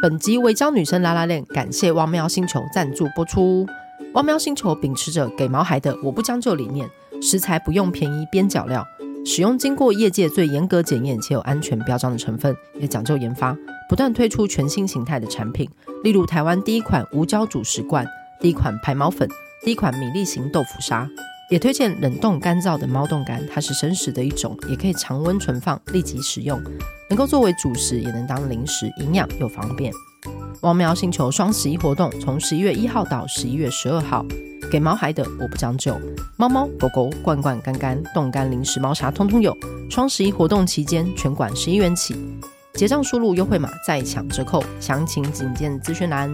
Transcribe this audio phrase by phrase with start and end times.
[0.00, 3.66] 本集违章女生拉拉链，感谢汪喵星球赞助播出。
[4.14, 6.88] 汪喵星球秉持着给毛孩的我不将就理念，
[7.20, 8.86] 食材不用便宜边角料，
[9.26, 13.56] 使用经过业界最严格检验且有安全标章的成分，也讲究研发，
[13.88, 15.68] 不断推出全新形态的产品，
[16.04, 18.06] 例如台湾第一款无胶主食罐，
[18.40, 19.28] 第一款排毛粉，
[19.64, 21.08] 第一款米粒型豆腐沙。
[21.50, 26.62] 也推荐冷冻干燥的猫冻干，它是生食的一种，也可以常温存放，立即食用，
[27.08, 29.92] 能够作为主食，也能当零食，营养又方便。
[30.60, 34.24] 王喵星球双十一活动从十一月一号到十一月十二号，
[34.70, 35.98] 给毛孩的我不将就，
[36.36, 39.56] 猫猫狗狗罐罐干干冻干零食猫砂通通有。
[39.88, 42.14] 双十一活动期间全馆十一元起，
[42.74, 46.30] 结账输入优惠码再抢折扣，详情请见资讯栏。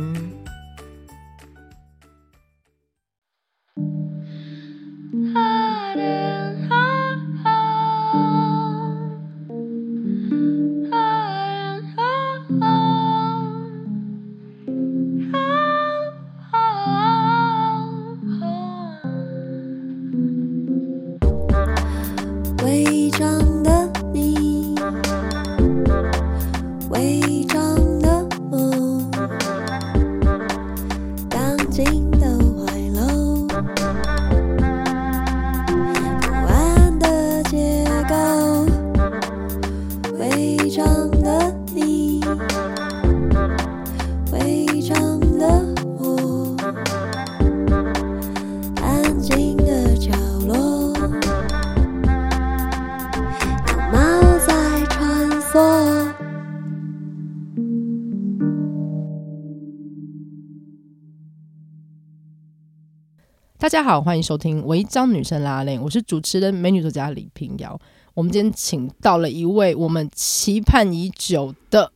[63.74, 67.76] 家好，欢迎收听《违章女生拉拉链》，我是主持人美女作家李平瑶。
[68.14, 71.90] 我们今天请到了一位我们期盼已久的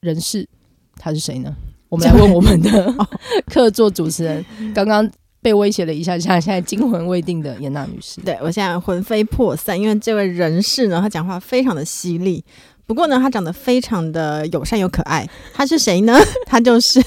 [0.00, 0.44] 人士，
[0.96, 1.54] 他是谁呢？
[1.88, 2.92] 我们来问我们的
[3.46, 5.08] 客座主持人，刚刚
[5.40, 8.20] 被威胁了一下，下现在惊魂未定的严娜女士。
[8.22, 12.44] 对，我现在魂飞魄散，因为这位人士呢，他讲话非常的犀利，
[12.86, 15.24] 不过呢，他长得非常的友善又可爱。
[15.54, 16.18] 他是谁呢？
[16.46, 17.00] 他就是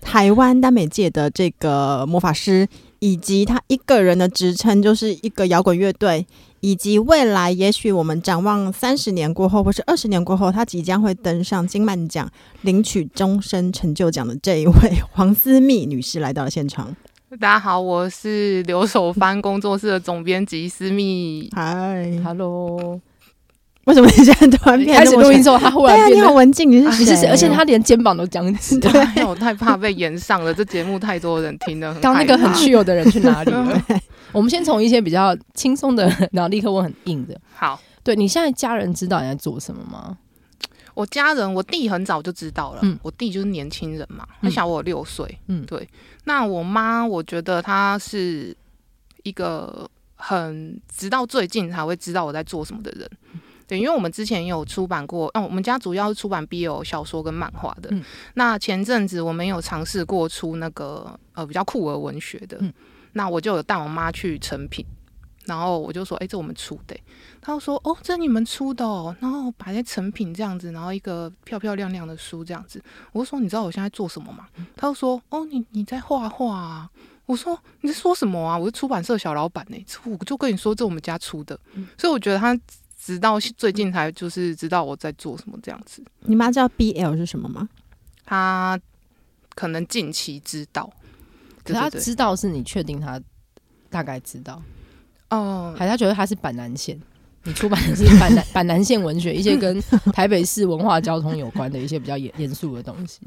[0.00, 2.68] 台湾耽美界的这个魔法师。
[2.98, 6.26] 以及他一个人的职称就是一个摇滚乐队，
[6.60, 12.30] 以及未来也许我们展望三十年过后，或是二十年过后，他即将会登上金曼奖
[12.62, 14.74] 领取终身成就奖的这一位
[15.12, 16.94] 黄思密女士来到了现场。
[17.40, 21.50] 大家好，我是留守番工作室的总编辑思密。
[21.54, 23.00] 嗨，Hello。
[23.86, 24.98] 为什么你现在突然变？
[24.98, 27.28] 开始录音之后，他忽然变、啊、你好文静，你是谁？
[27.28, 28.78] 而且他连肩膀都僵直。
[28.80, 30.52] 对，因 为我太怕被延上了。
[30.52, 33.82] 这节目太多人听了，刚那个很趣有的人去哪里了？
[34.32, 37.40] 我们先从一些比较轻松的，然后立刻问很硬的。
[37.54, 40.18] 好，对你现在家人知道你在做什么吗？
[40.94, 42.80] 我家人，我弟很早就知道了。
[42.82, 45.38] 嗯，我弟就是年轻人嘛，他小我六岁。
[45.46, 45.88] 嗯，对。
[46.24, 48.56] 那我妈，我觉得她是
[49.22, 53.08] 一个很直到最近才会知道我在做什么的人。
[53.66, 57.88] 对，因为我们之前有出版过，哦，我们家主要是出版 BL 小说跟漫画的。
[57.90, 58.04] 嗯、
[58.34, 62.72] 那前阵子我们有尝试过出那个呃比较酷儿文学的，嗯、
[63.14, 64.86] 那我就有带我妈去成品，
[65.46, 66.96] 然后我就说，哎，这我们出的，
[67.40, 74.46] 她就说，哦，这你们出的哦，然后摆在成品这样子，然后一个漂漂亮亮的书这样子，我就说，你知道我现在做什么吗？
[74.76, 76.88] 她就说，哦，你你在画画啊？
[77.24, 78.56] 我说你在说什么啊？
[78.56, 82.56] 我是出版社小老板呢，我就跟你说，这我们家出的，嗯、所以我觉得他。
[83.06, 86.02] 直到最近才就是知道我在做什么这样子。
[86.22, 87.68] 你妈知道 BL 是什么吗？
[88.24, 88.76] 她
[89.54, 90.92] 可能近期知道，
[91.62, 93.20] 可是她知道是你确定她
[93.88, 94.60] 大概知道？
[95.30, 97.00] 哦、嗯，还她觉得她是板南线，
[97.44, 99.80] 你出版的是板南 板南线文学，一些跟
[100.12, 103.20] 台北市文化交通有关的一些比较严严肃的东西。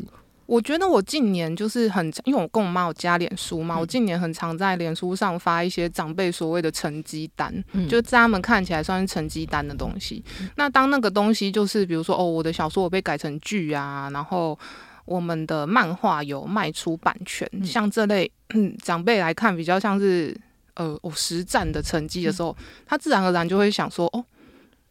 [0.50, 10.24] 我觉得我近年就是很，因为我跟我妈有加脸书嘛，嗯、我近年很常在脸书上发一些长辈所谓的成绩单，嗯、就在他们看起来算是成绩单的东西。
[10.42, 14.58] 嗯、那当那个东西就是，比如说哦，我的小说我被改成剧啊，然后
[15.06, 20.36] 我们的漫画有卖出版权，嗯、像这类、嗯、长辈来看比较像是
[20.74, 24.26] 呃我、哦、实战的成绩的时候，嗯、他自然而然就会想说哦。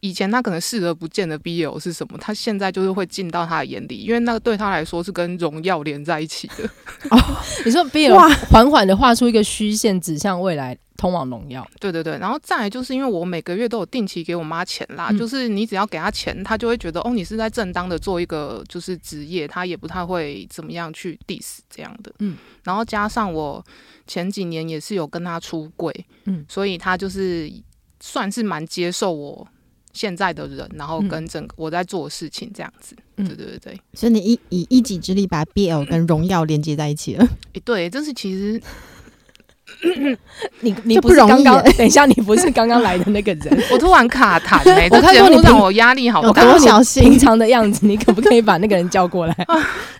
[0.01, 2.17] 以前他可能视而不见的 BL 是什么？
[2.19, 6.63] 他现在就是会进到他的眼里，因为那个对他来说是跟荣耀连在一起的。
[7.09, 7.17] 哦，
[7.65, 8.17] 你说 BL
[8.49, 11.67] 缓缓的画出一个虚线，指向未来，通往荣耀。
[11.79, 22.13] 对对对，然后再来就是因为我每个月都有定期给我妈钱啦，嗯、就是你只要给她钱，她就会觉得哦，你是在正当的做一个就是职业，她也不太会怎么样去 diss 这样的。
[22.19, 23.61] 嗯，然后加上我
[24.07, 25.93] 前几年也是有跟她出柜，
[26.23, 27.51] 嗯，所以她就是
[27.99, 29.45] 算是蛮接受我。
[29.93, 32.95] 现在的人，然后跟整个我在做的事情这样子。
[33.17, 37.27] 嗯、对对对对，所以你一以一己之力把 BL 跟荣耀连接在一起了。
[37.53, 38.61] 欸、对，这是其实。
[40.61, 44.89] 你你不是刚刚等一下，你不是刚刚来的那个人， 我突然卡痰哎、欸！
[44.97, 49.47] 我看说你让我压力好大，我小心平常的样子，你可不可以把那个人叫过来？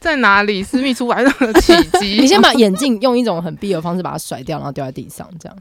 [0.01, 0.63] 在哪里？
[0.63, 1.31] 私密出来的
[1.61, 2.19] 契机？
[2.19, 5.55] 你先把眼镜用一种很 BL 的方式把它甩掉，然后掉在地上，这样。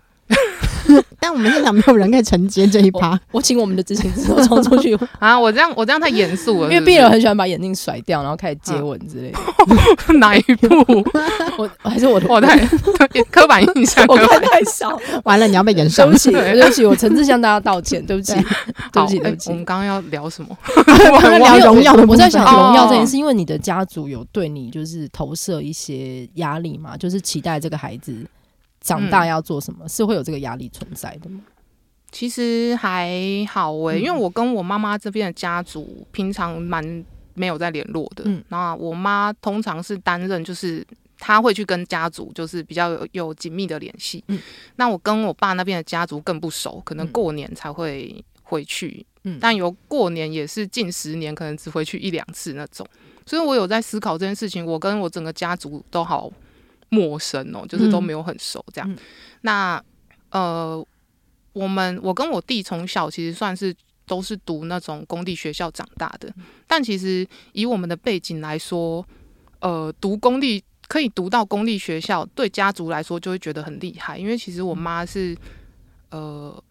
[1.20, 5.38] 但我们现场没有人可以承接这一趴，我，我请我们的执行制作冲出去 啊！
[5.38, 9.38] 我这样我这样太严肃了是是，因为 BL 很喜欢把眼镜甩掉，然后开始接吻之类的。
[9.38, 11.04] 啊、 哪一部？
[11.56, 12.58] 我还是我的我太
[13.30, 14.98] 刻板印象，我看太少。
[15.24, 16.08] 完了，你要被炎上。
[16.08, 18.32] 对不起，对不起，我诚挚向大家道歉，对不起，
[18.92, 19.50] 对不起，对不起。
[19.50, 20.56] 我们刚刚要聊什么？
[21.12, 22.06] 我们聊荣耀的。
[22.06, 28.14] 我在想荣耀这件事，因为你的家族有对你就是投射一些压力嘛，就是期待这个孩子。
[28.80, 29.84] 长大要做什么？
[29.84, 31.40] 嗯、是会有这个压力存在的吗？
[32.10, 33.10] 其实还
[33.50, 37.04] 好诶、欸，因为我跟我妈妈这边的家族平常蛮
[37.34, 38.24] 没有在联络的。
[38.26, 40.82] 嗯，那我妈通常是担任，就是
[41.18, 44.24] 她会去跟家族就是比较有有紧密的联系。
[44.28, 44.40] 嗯，
[44.76, 49.04] 那我跟我爸那边的家族更不熟，可能过年才会回去。
[49.24, 52.86] 嗯，但有过年也是近十年可能只回去一两次那种。
[53.26, 56.32] 所以我有在思考这件事情，我跟我整个家族都好。
[56.90, 58.96] 陌生哦，就是都没有很熟这样。
[59.42, 59.82] 那
[60.30, 60.84] 呃，
[61.52, 63.74] 我们我跟我弟从小其实算是
[64.06, 69.06] 都是读那种公立学校长大的，嗯、但其实以我们的背景来说，
[69.60, 75.36] 呃，读公立可以读到公立学校，对家族来说就会觉得很厉害，因为其实我妈是
[76.10, 76.62] 呃。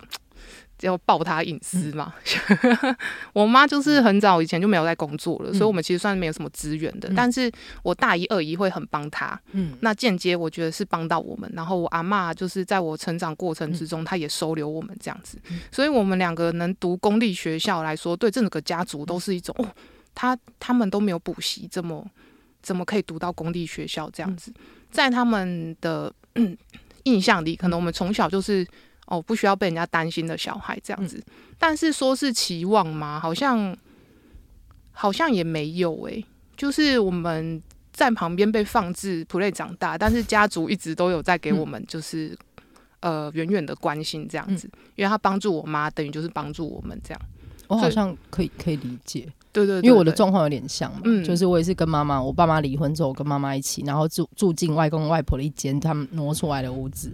[0.82, 2.14] 要爆他隐私嘛？
[2.62, 2.96] 嗯、
[3.34, 7.10] 我妈就是很早以前就没有在工作了，嗯、所以我们其实算是没有什么资源的。
[7.10, 7.52] 嗯、但是
[7.82, 11.52] 我大姨、二姨会很帮他，嗯，那间接我觉得是帮到我们。
[11.56, 15.40] 然后我阿嬷就是在我成长过程之中，她、嗯、也收留我们这样子。
[15.50, 19.66] 嗯、所以我们两个能读公立学校来说，对整个家族都是一种哦，
[20.14, 22.06] 他他们都没有补习，怎么
[22.62, 24.52] 怎么可以读到公立学校这样子？
[24.52, 26.56] 嗯、在他们的、嗯、
[27.04, 28.68] 印象里，可能我们从小就是。
[29.08, 33.20] 哦，不需要被人家担心的小孩这样子，嗯、但是说是期望吗？
[33.20, 33.76] 好像
[34.92, 36.26] 好像也没有诶、欸。
[36.58, 37.62] 就是我们
[37.94, 42.38] 在旁边被放置 play 长大，但是家族一直都有在给我们，就是、
[43.02, 47.22] 嗯、呃远远的关心这样子，嗯、因为他帮助我妈，等于就是帮助我们这样。
[47.68, 57.14] 我好像可以可以理解，对对，对，因为我的状况有点像嘛，嗯、就是我也是跟妈妈，我爸妈离婚之后，我跟妈妈一起，然后住住进外公外婆的一间他们挪出来的屋子，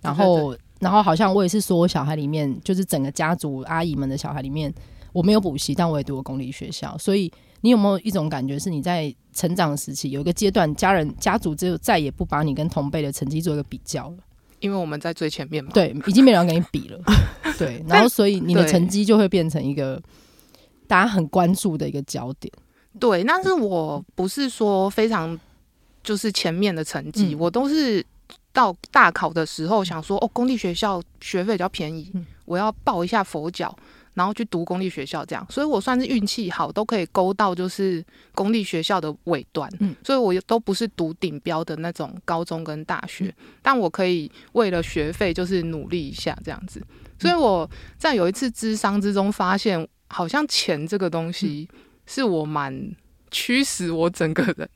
[0.00, 0.56] 然后。
[0.78, 4.72] 然后好像我也是说，我小孩里面就是整个家族阿姨们的小孩里面，
[5.12, 6.96] 我没有补习，但我也读过公立学校。
[6.98, 7.32] 所以
[7.62, 14.16] 你有没有一种感觉，是你在成长时期有一个阶段，家人家族就再也不把你跟同辈的成绩做一个比较了？
[14.60, 15.70] 因为我们在最前面嘛。
[15.74, 17.00] 对，已经没人跟你比了。
[17.58, 19.98] 对，然后所以你的成绩就会变成一个
[20.86, 22.52] 大家很关注的一个焦点。
[23.00, 25.38] 对，但是我不是说非常
[26.02, 28.04] 就是前面的成绩，嗯、我都是。
[28.56, 32.10] 到大考的时候，想说哦，公立学校学费比较便宜，
[32.46, 33.76] 我要报一下佛教，
[34.14, 38.02] 然后去读公立学校，这样，所以我算是运气好，都可以勾到就是
[38.34, 43.30] 公立学校的尾端，嗯，所以我都不是读顶标的那种高中跟大学，
[43.60, 46.82] 但我可以为了学费就是努力一下这样子，
[47.18, 51.68] 所以我在有一次智商之中发现，好像钱这个东西
[52.06, 52.96] 是我蛮
[53.30, 54.66] 驱使我整个人。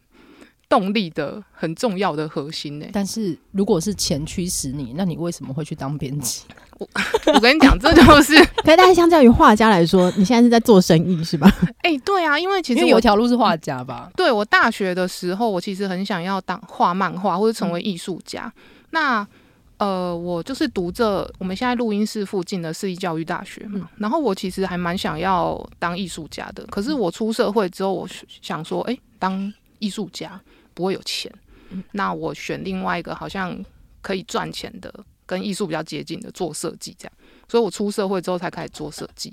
[0.71, 6.45] 动力的很重要的核心呢、欸，但是如果是钱驱使你，那你为什么会去当编辑？
[6.79, 6.89] 我
[7.35, 11.53] 我跟你讲，这就是， 可是大家相较于画家来说，你现在是在做生意是吧？
[11.83, 14.09] 哎、 欸，对啊，因为其实有条路是画家吧？
[14.17, 18.51] 对，我大学的时候，我其实很想要当画漫画或者成为艺术家。
[18.57, 19.29] 嗯、那
[19.79, 26.65] 呃，我就是读这我们现在录音室附近的市立教育大学嘛，嗯、然后我其实还蛮想要当艺术家的。
[26.67, 28.09] 可是我出社会之后，我
[28.41, 30.41] 想说，哎、欸，当艺术家。
[30.75, 31.33] 不会有钱，
[31.93, 33.57] 那我选另外一个好像
[34.01, 34.93] 可以赚钱的，
[35.27, 37.13] 跟艺术比较接近的做设计，这样，
[37.49, 39.33] 所以我出社会之后才开始做设计，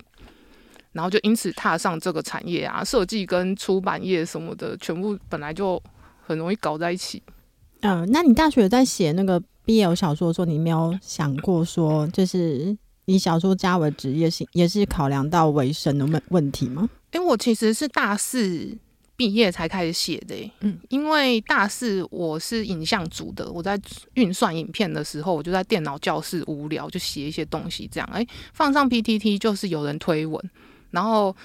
[0.91, 5.82] 然后就因此踏上这个产业啊，设计跟出版业什么的，全部本来就
[6.22, 7.22] 很容易搞在一起。
[7.82, 12.75] 嗯、呃，那你大学在写那个 BL 小说的时候，你没有想过说，就是
[13.06, 16.89] 以小说家为职业，是也是考量到维生的问问题吗？
[17.13, 18.77] 因为我其实是大四。
[19.18, 23.78] 毕业才开始写的、欸，嗯，因为大四我是影像组的，我在
[24.14, 30.40] 运算影片的时候，我就在电脑教室无聊就写一些东西，这样，哎、欸，放上 PTT 就是有人推文，
[30.92, 31.36] 然后，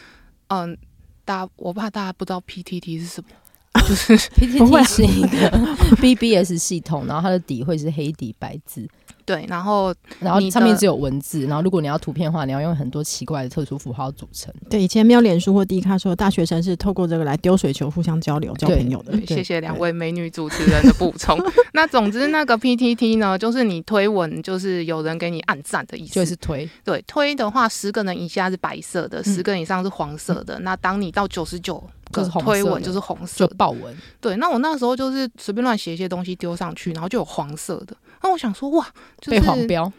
[0.49, 0.77] 嗯，
[1.25, 3.29] 大家我怕大家不知道 PTT 是什么，
[3.89, 5.51] 就是 PTT 是一个
[5.97, 8.87] BBS 系统，然后它的底会是黑底白字，
[9.33, 14.53] 对，然后然后上面只有文字，然后如果你要图片的话，你要用很多奇怪的特殊符号组成。
[14.69, 19.19] 对，以前没有脸书或 D 卡，说大学生是透过这个来丢水球、互相交流、交朋友的。
[19.27, 21.39] 谢谢两位美女主持人的补充。
[21.73, 26.69] 那总之，那个 PTT 呢，就是你推文，就是有人给你按赞的意思，就是推。
[26.85, 30.59] 对，推的话，十个人以下是白色的，十个人以上是黄色的。
[30.59, 33.97] 嗯、那当你到九十九个推文，就是红色，就爆文。
[34.21, 37.97] 对，那我那时候就是随便乱写一些东西丢上去，然后就有黄色的。
[38.23, 38.87] 那我想说，哇，
[39.21, 39.93] 就是、被黄标。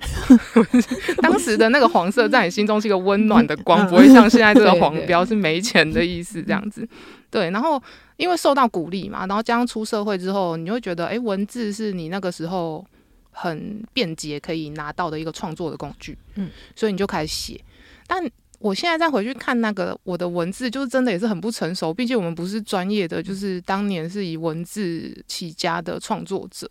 [1.21, 6.87] 当时的那个黄色在你心中是一个温暖的光，不会像现在这个 黄标是没钱的意思这样子。
[7.29, 7.81] 对，然后
[8.15, 12.85] 因为受到鼓励嘛，然后加上出社会之后，你会觉得，哎，文字是你那个时候
[13.31, 16.17] 很便捷可以拿到的一个创作的工具。
[16.35, 17.59] 嗯，所以你就开始写。
[18.07, 18.23] 但
[18.59, 21.93] 我现在再回去看那个我的文字，就是真的也是很不成熟。
[21.93, 26.69] 毕竟我们不是专业的，就是当年是以文字起家的创作者。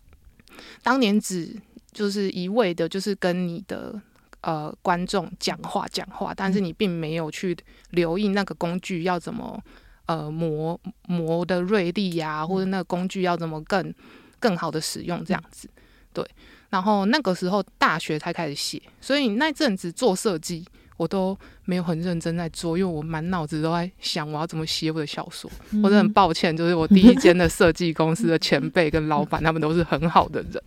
[0.83, 1.57] 当年只
[1.93, 4.01] 就是一味的，就是跟你的
[4.41, 7.57] 呃观众讲话讲话，但是你并没有去
[7.91, 9.63] 留意那个工具要怎么
[10.07, 13.93] 呃磨磨的锐利呀、啊，或者那个工具要怎么更
[14.39, 15.69] 更好的使用这样子。
[16.13, 16.27] 对，
[16.71, 20.65] 然后那个时候大学才开始写，所以那阵子做设计。
[21.03, 25.51] 我都没有很认真在做，因为我满脑子都在想我要怎么写我的小说。
[25.83, 30.63] 我真的很抱歉，就是我第一间的设计公司的前辈跟老板，他们都是很好的人，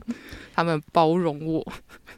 [0.54, 1.66] 他们包容我。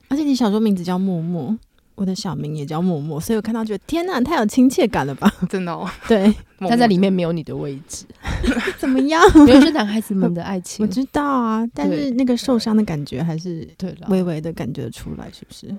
[0.09, 1.55] 而且你小说名字叫默默，
[1.95, 5.31] 我的小名也叫默默，所以我看到觉得天哪，太有亲切感了吧？
[5.47, 5.87] 真的哦。
[6.07, 8.05] 对，他在里面没有你的位置，
[8.79, 9.21] 怎么样？
[9.45, 15.75] 没有是男孩子们的爱情，我知道啊，但是那个受伤的感觉还是对微微的感觉出来，是不是？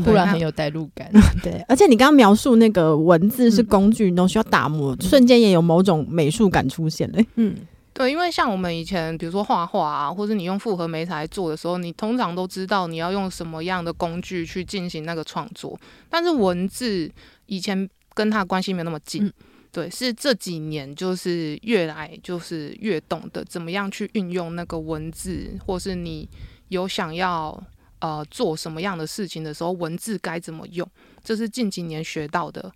[0.00, 1.10] 不然很有代入感，
[1.42, 1.64] 对。
[1.68, 7.26] 而且你刚刚描述那个文字是工具，都需要打磨，瞬间也有某种美术感出现嘞。
[7.36, 7.56] 嗯，
[7.92, 15.78] 对，因为像我们以前，比如说画画啊，或者你用复合媒材做的时候，你通常都知道你要用什么样的工具去进行那个创作。
[16.08, 17.10] 但是文字
[17.46, 19.30] 以前跟它关系没有那么近，
[19.70, 26.28] 对，是这几年就是越来就是越懂得怎么样去运用那个文字，或是你
[26.68, 27.62] 有想要。
[28.02, 30.86] 呃，做什么样的事情的时候，文字该怎么用，
[31.22, 32.70] 这是近几年学到的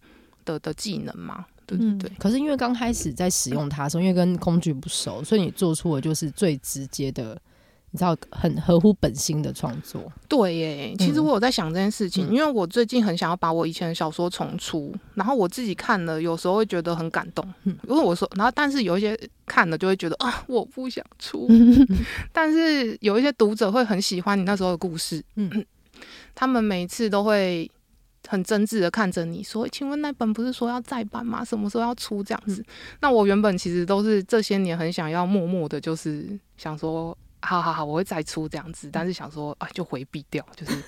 [0.44, 1.44] 的的技能嘛？
[1.66, 2.10] 对对对。
[2.16, 7.36] 可是因为刚开始在使用它的时候，因为跟工具不熟，所以你做出的就是最直接的。
[7.96, 10.94] 你知道很合乎本心的创作，对耶。
[10.98, 17.42] 其实我有在想这件事情，嗯、因为我最近很想要把我以前的小说重出，然后我自己看了，有时候会觉得很感动。
[17.64, 21.46] 嗯，因为我说，然后但是有一些看了就会觉得啊，我不想出。
[21.48, 21.88] 嗯、
[22.34, 25.64] 但是有一些读者会很喜欢你那时候的故事，嗯，
[26.34, 27.70] 他们每次都会
[28.28, 31.42] 很真挚的看着你说：“请问那本不是说要再版吗？
[31.42, 32.60] 什么时候要出？”这样子。
[32.60, 32.64] 嗯、
[33.00, 37.16] 那我原本其实都是这些年很想要默默的，就是想说。
[37.46, 40.82] 好好好，我会再出这样子，但是想说啊，就回避掉，就是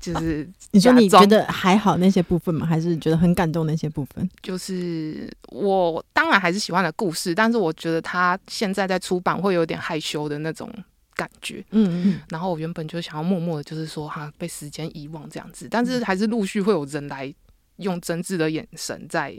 [0.00, 0.48] 就是。
[0.72, 2.66] 你说你觉得还好那些部分吗？
[2.66, 4.28] 还是觉得很感动那些部分？
[4.42, 10.68] 就是我当然还是喜欢的故事，但是我觉得他现在在出版会有点害羞的那种
[11.14, 11.64] 感觉。
[11.70, 12.20] 嗯嗯。
[12.28, 17.32] 然后我原本就想要默默的，就是说哈、啊，被时间遗忘这样子，但是还是陆续会有人来
[17.76, 19.38] 用真挚的眼神在。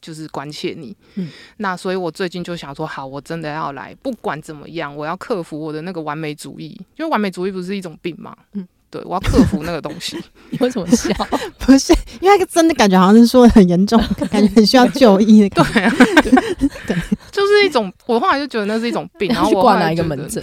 [0.00, 1.28] 就是关切你，嗯，
[1.58, 10.16] 那所以我最近就想说，好，我真的要来，不管怎么样，我要克服我的那个完美主义，因为完美主义不是一种病嘛，嗯，对，我要克服那个东西。
[10.50, 11.12] 你为什么笑？
[11.58, 14.00] 不是，因为真的感觉好像是说的很严重，
[14.30, 15.48] 感觉很需要就医的。
[15.50, 15.94] 对啊，
[16.86, 16.96] 对，
[17.30, 20.42] 就是一种，我后来就觉得那是一种病，然后我挂哪一个门诊。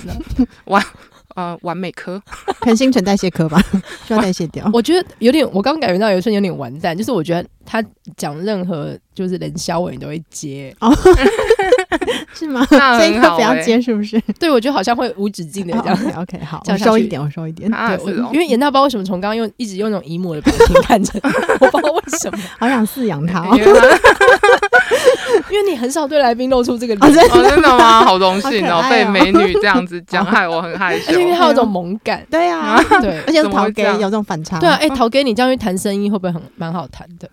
[1.35, 2.21] 呃，完美科，
[2.59, 3.61] 可能新陈代谢科吧，
[4.07, 4.69] 需要代谢掉。
[4.73, 7.83] 我觉得有点，我刚感觉到有一瞬间有点完蛋，就是我觉得他
[8.17, 10.89] 讲任何就是冷笑话你都会接，哦，
[12.35, 12.65] 是吗？
[12.69, 14.19] 这一刻不要接，是不是？
[14.39, 15.97] 对，我觉得好像会无止境的这样。
[16.17, 17.71] OK，好，我收一点，我收一点。
[17.71, 21.13] 对，因为严大不知道为什么从刚刚用一直用那种姨母的表情看着
[21.61, 23.45] 我，不知道为什么，好想饲养他。
[25.49, 28.03] 因为你很少对来宾露出这个脸，真的吗？
[28.05, 31.19] 好荣幸哦，被美女这样子讲，害我很害羞。
[31.19, 34.59] 因为他有种萌感，对呀，对，而且陶给有这种反差。
[34.59, 37.29] 对啊，哎，陶给你这样去谈生意会不会很蛮好谈的？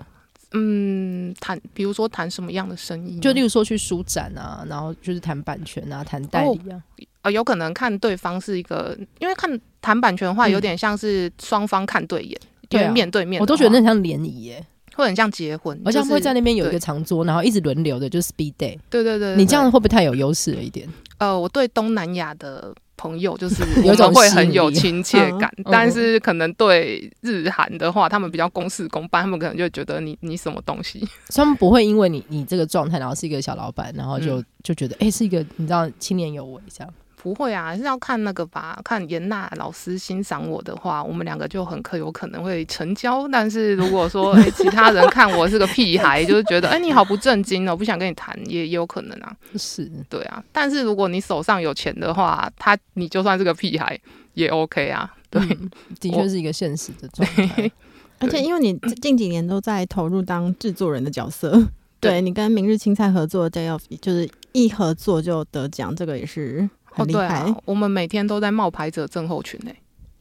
[0.53, 3.19] 嗯，谈，比如说谈什么样的生意？
[3.21, 6.83] 就例如说去书展啊，然后就是谈版权啊，谈代理啊。
[7.23, 13.41] 呃，有可能看对方是一个，因为看谈版权的话，有点像是双方看对眼，对，面对面。
[13.41, 14.67] 我都觉得那很像联谊耶。
[14.95, 18.79] 会很像结婚，而且会在那边有一个长桌，然后一直轮流的，就是 speed date。
[18.91, 20.87] 对对对，你这样会不会太有优势了一点？
[21.17, 31.05] 呃，我对东南亚的朋友就是 我们会很有亲切感，但是可能对日韩的话，他们比较公事公办，他们可能就觉得你你什么东西，
[31.35, 36.95] 他们不会因为你你这个状态，然后是一个小老板，然后就就觉得哎是一个你知道青年有为这样。
[37.23, 38.77] 不会啊，是要看那个吧。
[38.83, 43.29] 看严娜老师欣赏我的话，我们两个就很可有可能会成交。
[43.29, 49.33] 但是如果说哎、欸， 其他人看我是个屁孩，就是觉得哎、欸，你好不正经哦，不想跟你谈，也也有可能啊。
[49.57, 50.43] 是，对啊。
[50.51, 53.97] 但是如果你手上有钱的话，他你就算是个屁孩
[54.35, 55.09] 也 OK 啊。
[55.31, 57.71] 对，嗯、的确是一个现实的状态。
[58.19, 61.61] 而且因为你近几年都在投入当制作人的角色，
[62.01, 67.41] 对，你跟明日青菜合作，Day of 就是一合作就得奖，这个也是很厉害。
[67.41, 67.57] 哦对啊。
[67.65, 69.77] 我们每天都在冒牌者症候群呢、欸，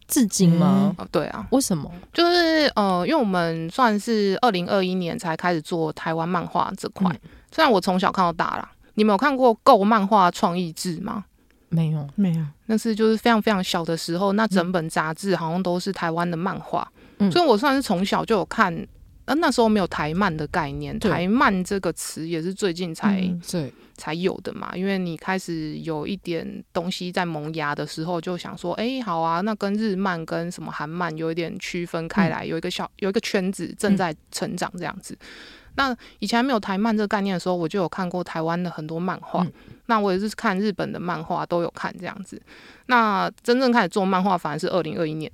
[0.07, 0.95] 至今吗？
[0.97, 1.45] 哦，对啊。
[1.51, 1.91] 为什么？
[2.13, 8.71] 就是呃，因为我们算是二零二一年才开始做台湾漫画这块，嗯、虽然我从小看到大啦。
[8.95, 11.23] 你们有看过《Go 漫画创意志》吗？
[11.69, 12.45] 没有，没有。
[12.65, 16.85] 那是就是非常非常小的时候，那整本杂志好像都是台湾的漫画。
[17.19, 18.85] 嗯、所以，我算是从小就有看，
[19.31, 24.75] 呃，那时候没有台漫的概念，台漫这个词也是最近才、嗯、才有的嘛。
[24.75, 35.13] 因为你开始有一点东西在萌芽的时候，就想说，哎、欸，好啊，那跟日漫跟什么韩漫有一点区分开来，嗯、有一个小有一个圈子正在成长这样子。
[35.21, 35.27] 嗯、
[35.75, 39.45] 那以前还没有台漫这个概念的时候，我就有看过台湾的很多漫画。
[39.45, 39.53] 嗯、
[39.85, 42.41] 那我也是看日本的漫画都有看这样子。
[42.87, 45.31] 那真正开始做漫画，反而是二零二一年，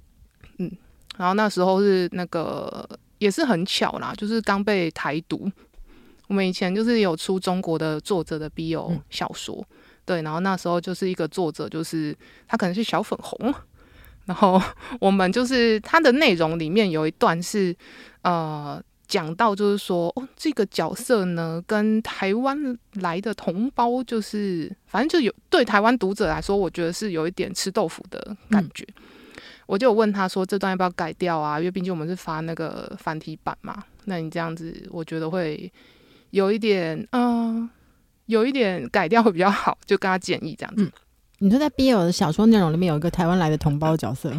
[0.60, 0.72] 嗯。
[1.18, 2.88] 然后那时候是那个
[3.19, 5.50] 也是很巧啦，就是刚被台独。
[6.27, 12.13] 我们以前就是有出中国的作者的 BL 小说，嗯、对，然后那时候就是一个作者，就是
[12.47, 13.53] 他可能是小粉红，
[14.25, 14.62] 然后
[15.00, 17.74] 我们就是他的内容里面有一段是
[18.24, 28.86] 呃讲到就是说哦这个角色呢跟台湾来的同胞就是反正就有对台湾读者来说，我觉得是有一点吃豆腐的感觉。
[28.97, 29.03] 嗯
[29.67, 31.59] 我就有问他说：“这段要不要改掉啊？
[31.59, 33.83] 因为毕竟我们是发那个繁体版嘛。
[34.05, 35.69] 那你这样子，我觉得会
[36.31, 37.69] 有一点，嗯、呃，
[38.27, 39.77] 有一点改掉会比较好。
[39.86, 40.83] 就跟他建议这样子。
[40.83, 40.91] 嗯、
[41.39, 44.31] 你说在 BL 的小说内容里面有一个台湾来的同胞角色，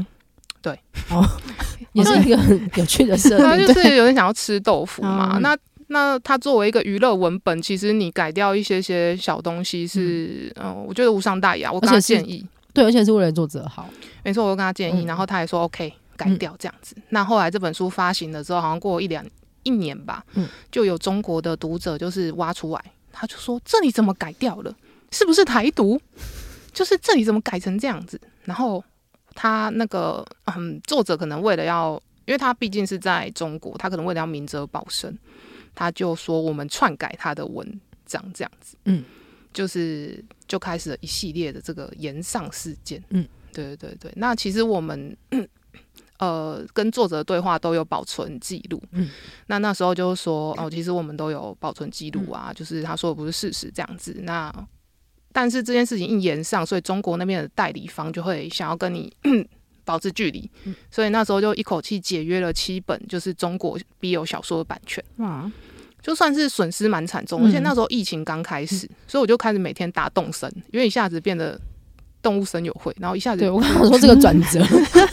[0.62, 0.72] 对，
[1.10, 1.22] 哦，
[1.92, 3.38] 也是一个很有趣的设定。
[3.44, 5.36] 他就是有点想要吃豆腐嘛。
[5.36, 5.54] 嗯、那
[5.88, 11.70] 那他作为一个娱乐文本，其实你改掉一些些小东西是，嗯、呃，我觉得无伤大雅。
[11.70, 12.46] 我跟他建议。”
[12.78, 13.90] 对，而且是为了作者好，
[14.22, 16.94] 没错，我跟他建议，然后他也说 OK，改掉这样子。
[16.96, 19.24] 嗯、那后来这本书发行了之后，好像过一两
[19.64, 24.72] 一年吧，嗯，就有中国的读者就是挖出来，他就说这里怎么改掉了？
[25.10, 26.00] 是不是台独？
[26.72, 28.20] 就是这里怎么改成这样子？
[28.44, 28.84] 然后
[29.34, 35.18] 他那个嗯，作者可能为了要，因为他毕竟是在中国，他可能为了要明哲保身，
[35.74, 39.04] 他就说我们篡改他的文章这样子，嗯。
[39.50, 45.16] 就是就开始了一系列的这个延上事件，嗯，对对对，那其实我们
[46.18, 49.08] 呃跟作者对话都有保存记录，嗯，
[49.46, 54.16] 那那时候就是说哦，其实我们都有保存记录啊，嗯、就是他说的不是事实这样子。
[54.22, 54.52] 那
[55.32, 59.12] 但是这件事情一延上，所以中国那边的代理方就会想要跟你
[59.84, 65.50] 保持距离，嗯、所以那时候就一口气解约了七本，就是中国 BL 小说的版权，哇。
[66.00, 71.60] 就算是损失蛮惨重，而且那时候疫情刚开始，嗯、所以我就开始每天打动生，因为一下子变得
[72.22, 74.64] 动物森友会，然后一下子对我刚刚说这个转折，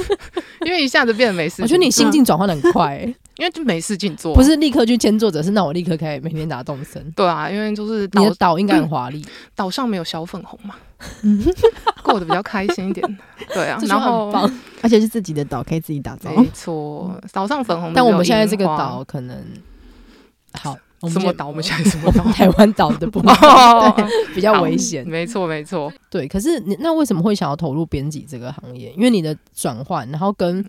[0.65, 1.61] 因为一下子变得没事。
[1.61, 7.03] 我觉得你心境转换的很快、欸，因为就没事情做，不是立刻去签作者，是那我立刻可以每天打动生。
[7.15, 10.75] 对啊，因为就是你的岛应该很华丽，岛、嗯、上没有小粉红嘛，
[12.03, 13.17] 过得比较开心一点。
[13.53, 14.31] 对啊，然后
[14.81, 16.31] 而且是自己的岛，可以自己打造。
[16.35, 19.43] 没错，岛上粉红，但我们现在这个岛可能。
[20.55, 20.77] 好，
[21.09, 21.47] 什么岛？
[21.47, 22.23] 我们现在什么岛？
[22.33, 23.35] 台湾岛的部分
[24.33, 25.07] 比较危险。
[25.07, 25.91] 没错，没错。
[26.09, 28.91] 对，可是你那为什么会想要投入编辑这个行业？
[28.97, 30.63] 因为你的转换，然后跟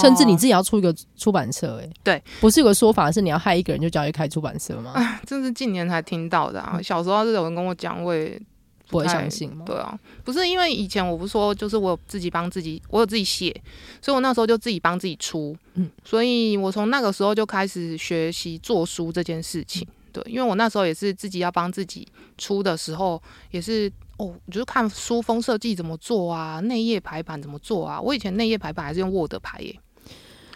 [0.00, 4.92] 甚至你自己要出一个出版社，哎，对，不是有个说法是你要害一个人就叫他开出版社吗？
[4.94, 6.78] 哎，这是近年才听到的啊。
[6.82, 8.40] 小时候是有人跟我讲，我也。
[8.88, 9.64] 不会相信吗？
[9.66, 13.54] 对啊，不是因为以前我不是说，就是我有自己帮自己，我有自己写，
[14.00, 29.78] 所以我那时候就自己帮自己出，嗯，所以我从那个时候就开始学习做书这件事情，对，因为我那时候也是自己要帮自己出的时候，也是哦，就是看书封设计怎么做啊，内页排版怎么做啊，我以前内页排版还是用 Word 排耶。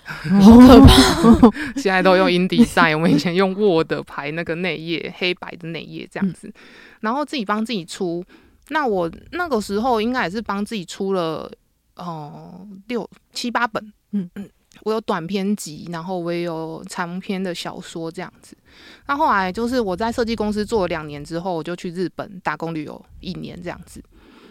[0.05, 1.53] 好可怕！
[1.81, 6.53] 现在都用 InDesign，我们以前用 Word 排那个内页，黑白的内页这样子，
[7.03, 8.25] 然后自己帮自己出。
[8.69, 11.51] 那我那个时候应该也是帮自己出了
[11.97, 14.49] 哦、呃、六七八本，嗯嗯，
[14.85, 18.57] 我有短篇集，然后我也有长篇的小说这样子。
[19.07, 24.03] 那后来就是我在设计公司做了两年之后，我就去日本打工旅游一年这样子。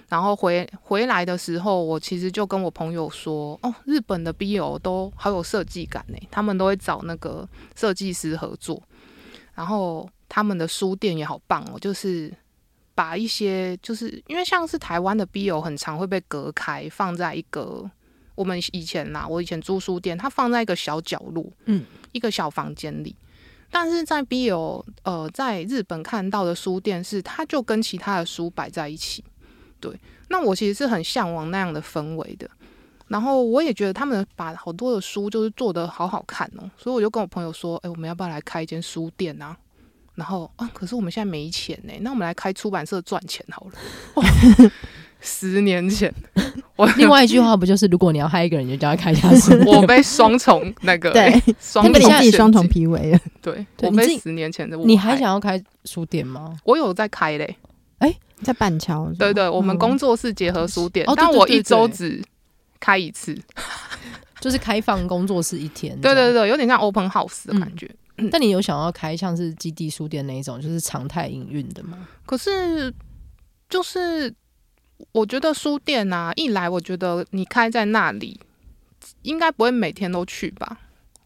[0.07, 8.83] 然后回回来的时候，我其实就跟我朋友说：“哦，日本的 BL 都好有设计感呢，他们都会找那个设计师合作，
[9.55, 12.29] 然后他们的书店也好棒哦，就是
[13.01, 17.89] 把一些就是因为像是台湾的 BL 很常会被隔开，放在一个
[18.35, 23.15] 我们以前啦，我以前租书店，它放在一个小角落，嗯，一个小房间里。
[23.71, 29.23] 但是在 BL 呃，在日本看到的书店是，它就跟其他的书摆在一起。
[29.79, 32.47] 对，那我其实是很向往那样的氛围的。
[33.07, 39.57] 然后我也觉得他们把好多的书就是做得好好看哦，所以我就跟我朋友说，哎，我们要不要来开一间书店啊？
[40.21, 43.71] 然后啊，可是我们现在没钱呢，那我们来开出版社赚钱好了。
[44.13, 44.23] 哦、
[45.19, 46.13] 十年前，
[46.77, 49.57] 我另外一句话不就是，如果你要害一个人，你就叫他开一家书。
[49.65, 53.19] 我被双重那个对，双重被你自己双重 PUA 了。
[53.41, 54.85] 对，我被十年前的我。
[54.85, 56.55] 你还想要开书店吗？
[56.65, 57.55] 我有在开嘞，
[57.97, 59.11] 哎，在板桥。
[59.17, 62.21] 对对，我们工作室结合书店，但我一周只。
[62.79, 63.37] 开一次，
[64.39, 65.95] 就是开放工作室一天。
[66.01, 67.87] 对对对，有点像 open house 的感觉。
[67.87, 67.93] 嗯，
[68.29, 72.07] 但你有想要开像是基地书店那一种，就是常态营运的吗？
[72.25, 72.93] 可是，
[73.69, 74.33] 就是
[75.11, 78.39] 我觉得书店啊，一来我觉得你开在那里，
[79.21, 80.79] 应该不会每天都去吧。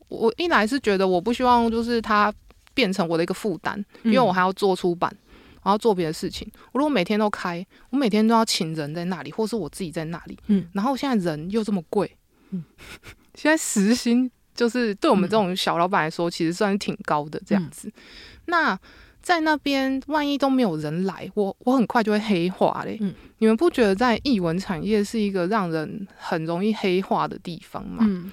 [0.08, 2.34] 我一来是觉得我不希望就是它
[2.73, 5.15] 变成我的一个负担，因为我还要做出版。
[5.63, 6.47] 然后做别的事情。
[6.73, 10.38] 我如果每天都开，我每天都要请人在那里，或是我自己在那里。
[10.45, 10.63] 嗯。
[10.73, 12.15] 然后现在人又这么贵。
[12.51, 12.63] 嗯。
[13.34, 17.87] 现在时薪就是对我们这种小老板来说，其实算是挺高的这样子。
[17.89, 17.93] 嗯、
[18.45, 18.79] 那
[19.21, 22.97] 在那边，万一都没有人来，我我很快就会黑化嘞。
[23.01, 23.13] 嗯。
[23.37, 28.03] 你们不觉得在艺文产业是一个让人很容易黑化的地方吗？
[28.07, 28.31] 嗯。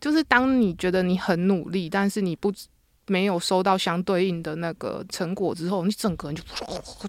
[0.00, 2.52] 就是当你觉得你很努力，但是你不。
[3.06, 6.42] 没有收到相对应的那个成果之后，你整个人就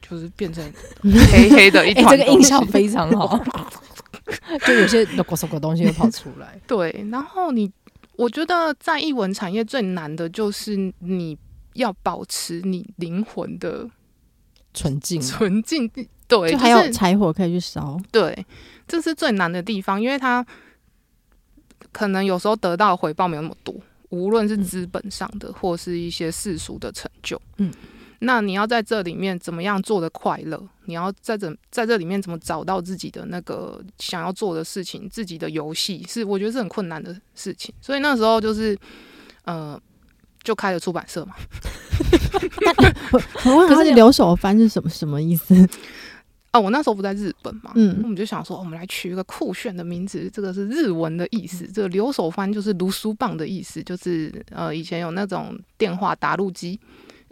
[0.02, 0.62] 就是变成
[1.32, 2.18] 黑黑的一团、欸。
[2.18, 3.42] 这个印象非常好，
[4.68, 6.60] 就有些啰嗦的东西会跑出来。
[6.68, 7.72] 对，然后你，
[8.18, 11.38] 我觉得在译文产业最难的就是你
[11.74, 13.90] 要保持你灵魂的
[14.74, 15.90] 纯净，纯净。
[16.28, 18.00] 对，就还有柴火可以去烧。
[18.12, 18.46] 对，
[18.88, 20.44] 这是最难的地方，因为他
[21.92, 23.76] 可能有时候得到的回报没有那么多。
[24.10, 27.72] 无论是资本上的，或是一些世俗的成就，嗯，
[28.20, 30.62] 那你要在这里面怎么样做的快乐？
[30.86, 35.10] 你要在这在这里面怎么找到自己的那个想要做的事情？
[35.10, 37.74] 自己的游戏是我觉得是很困难的事情。
[37.82, 38.78] 所以那时候就是，
[39.44, 39.80] 呃，
[40.44, 41.36] 就开了出版社嘛。
[43.12, 45.56] 我我问他是留守番是什么什么意思？
[46.54, 56.80] 哦，我那时候不在日本嘛，嗯，我们就想说，我们来取一个酷炫的名字，这个是日文的意思，这个留守番就是读书棒的意思，就是呃，以前有那种电话打录机。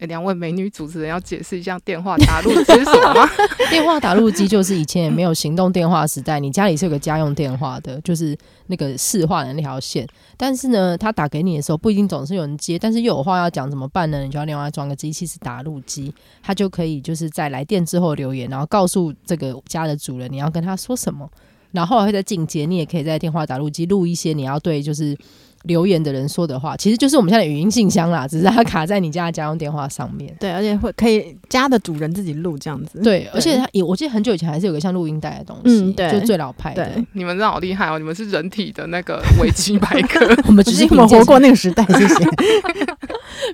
[0.07, 3.29] 两位美女主持人要解释一下电话打录机是什么？
[3.69, 8.37] 电话打录机就是以前也没有行动电话时代，你家里是有个家用电话的，就是
[8.67, 10.07] 那个市话的那条线。
[10.37, 14.23] 但是呢，他打给你的时候不一定总是有人接，但是又有话要讲怎么办呢？
[14.23, 21.29] 你就要另外装个机器是打录机，他就可以就是在来电之后留言，然后告诉这个家的主人你要跟他说什么，
[21.71, 25.17] 然后后来会再进阶，你也可以在电话打录机录一些你要对就是。
[25.63, 30.35] 留言的人说的话，其实就是我们现在的语音信箱啦，只是它卡在你家的家用电话上面。
[30.39, 32.99] 对，而且会可以家的主人自己录这样子。
[33.01, 36.91] 对，而且它也，我记得很久以前还是有个像录音带的东西，嗯，对，就最老派的。
[37.13, 37.97] 你们真的好厉害哦！
[37.97, 42.25] 你们是人体的那个维基百科，我们只是我们活过那个时代，谢谢。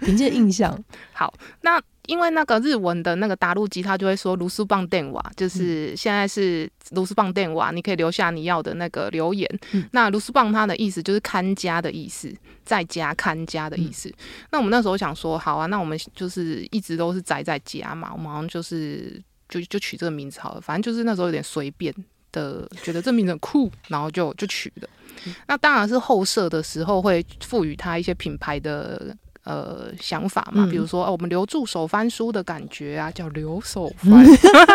[0.01, 0.77] 凭借印象，
[1.13, 1.79] 好，那。
[2.09, 9.47] 因为那个日文的那个打录机，他就会说“卢斯棒电瓦”，就是现在是“卢斯棒电瓦”，你可以留下你要的那个留言。
[9.73, 14.09] 嗯、那“卢斯棒”它的意思就是看家的意思，在家看家的意思。
[14.09, 14.15] 嗯、
[14.51, 21.93] 那我们那时候想说，好啊，那我们就是一直都是宅在家嘛，我们好像就是就就取这个名字好了，反正就是那时候有点随便
[22.31, 24.89] 的，觉得这名字很酷，然后就就取了。
[25.27, 29.15] 嗯、那当然是后设的时候会赋予它一些品牌的。
[29.45, 34.25] 呃，想法嘛，比如说，哦，我们留住手翻书的感觉啊， 叫留手翻。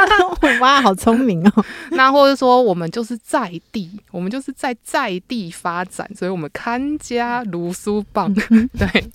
[0.61, 1.65] 哇，好聪明哦！
[1.93, 8.33] 那或者说，我们就是在地，我们就是在在地发展，所以我们看家如书棒。
[8.35, 9.11] 对，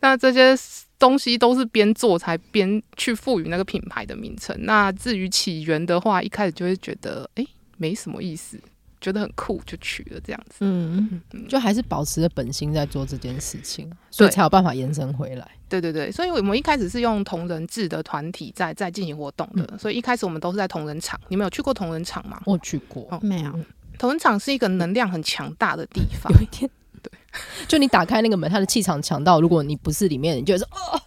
[0.00, 0.56] 那这些
[0.98, 4.56] 东西都是边做才边去赋予那个品牌的名称。
[4.60, 8.58] 那至于起源的话，一开始就会觉得，哎，没什么意思。
[9.04, 15.46] 觉得很酷就取了这样子，嗯，就还是保持着本心在做这件事情，所以才有办法延伸回来。
[15.68, 21.20] 对对对，所以我们一开始是用同人制的团体在在进行活动的，嗯、所以一开始我们都是在同人场。
[21.28, 22.40] 你们有去过同人场吗？
[22.46, 23.52] 我去过，哦、没有。
[23.98, 26.32] 同人场是一个能量很强大的地方。
[26.32, 26.70] 有一天，
[27.02, 27.12] 对，
[27.68, 30.98] 就你打开那个门，它的气场强到，如果你不是里面，你就会说哦，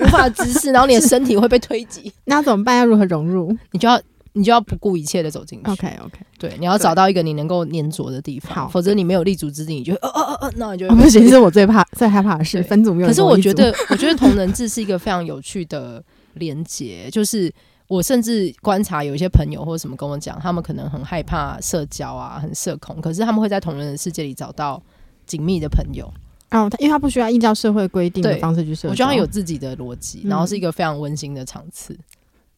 [0.00, 2.12] 无法直视，然后你的身体会被推挤。
[2.26, 2.76] 那怎么办？
[2.76, 3.56] 要如何融入？
[3.70, 3.98] 你就要。
[4.36, 5.70] 你就要不顾一切的走进去。
[5.70, 11.26] OK OK，对，你要找到一个你能够黏着的地方，好，否则你没有立足之地，你就呃呃呃呃，那你就不行。
[11.26, 13.08] 是我最怕、最害怕的是分组没有。
[13.08, 17.50] 可是我觉得，我觉得同人志是一个非常有趣的连结，就是
[17.88, 24.82] 我甚至观察有一些朋友或者什么跟我讲，他们可能很害怕社交啊，很社恐，可是他们会在同人的世界里找到
[25.24, 26.12] 紧密的朋友。
[26.50, 31.96] 哦，他因为他不需要依照社会规定的方式去社交，我觉得他有自己的逻辑，然后是一个非常温馨的场次。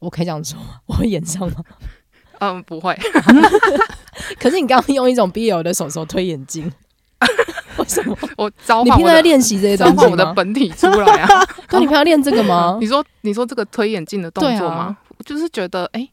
[0.00, 0.76] 嗯、我可以这样说吗？
[0.87, 1.56] 我会演上吗？
[2.40, 2.96] 嗯，不会。
[4.38, 6.70] 可是你刚刚用一种 BL 的手手推眼镜，
[7.78, 8.16] 为什么？
[8.37, 11.44] 我召唤你平常在练习这些东西我的本体出来啊！
[11.68, 12.78] 对，你平常练这个吗？
[12.80, 14.76] 你说，你说这个推眼镜的动作吗？
[14.76, 16.11] 啊、我就是觉得，哎、欸。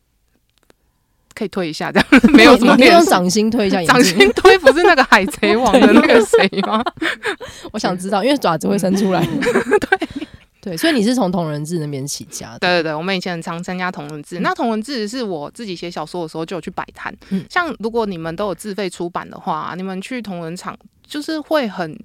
[1.36, 2.74] 可以推一下，这样没有什么。
[2.78, 6.82] 你用掌心推一下，掌心推不是那个海贼王的那个谁吗？
[7.74, 9.20] 我想知道，因为爪子会伸出来。
[9.26, 10.08] 对
[10.66, 12.60] 对，所以你是从同人志那边起家的。
[12.60, 14.40] 对对对，我们以前很常参加同人志。
[14.40, 17.16] 嗯、那同人志是我自己写小说的时候就有去摆摊。
[17.30, 21.98] 嗯、像如果你们都有自费出版的话，你们去同人场就是会很。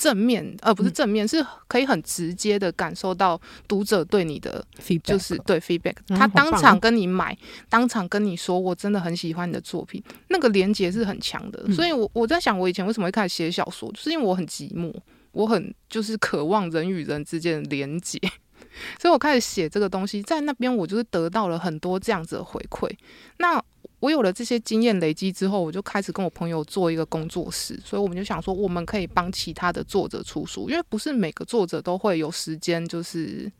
[0.00, 11.64] 正面，而不是正面，嗯、是可以很直接的感受到读者对你的 feedback，就是对 feedback，他当场跟你买，嗯、当场跟你说，我真的很喜欢你的作品，那个连接是很强的。
[11.66, 14.94] 嗯、所以我我在想，我以前为什么会开始写小说，就是因为我很寂寞，
[15.32, 18.18] 我很就是渴望人与人之间的连接，
[18.98, 22.90] 所以我开始写这个东西，在那边我就是得到了很多这样子的回馈。
[23.38, 23.62] 那
[24.00, 33.50] 我有了这些经验累积之后，我就开始跟我朋友做一个工作室，所以我们就想说，我们可以帮其他的作者出书，因为不是每个作者都会有时间，就是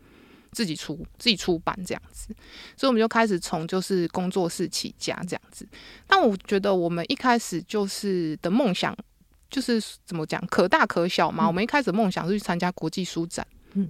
[0.53, 2.29] 自己出自己出版这样子，
[2.77, 5.67] 所以我们就开始从就是工作室起家这样子。
[6.07, 8.97] 但我觉得我们一开始就是的梦想，
[9.51, 11.45] 就是怎么讲，可大可小嘛。
[11.45, 13.89] 嗯、我们一开始梦想是去参加国际书展，嗯，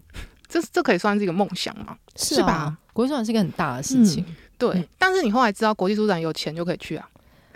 [0.49, 1.97] 这这可以算是一个梦想吗？
[2.17, 2.77] 是，啊、是吧？
[2.93, 4.25] 国际书展是一个很大的事情。
[4.29, 7.09] 嗯对，嗯、但是你后来知道国际书展有钱就可以去啊，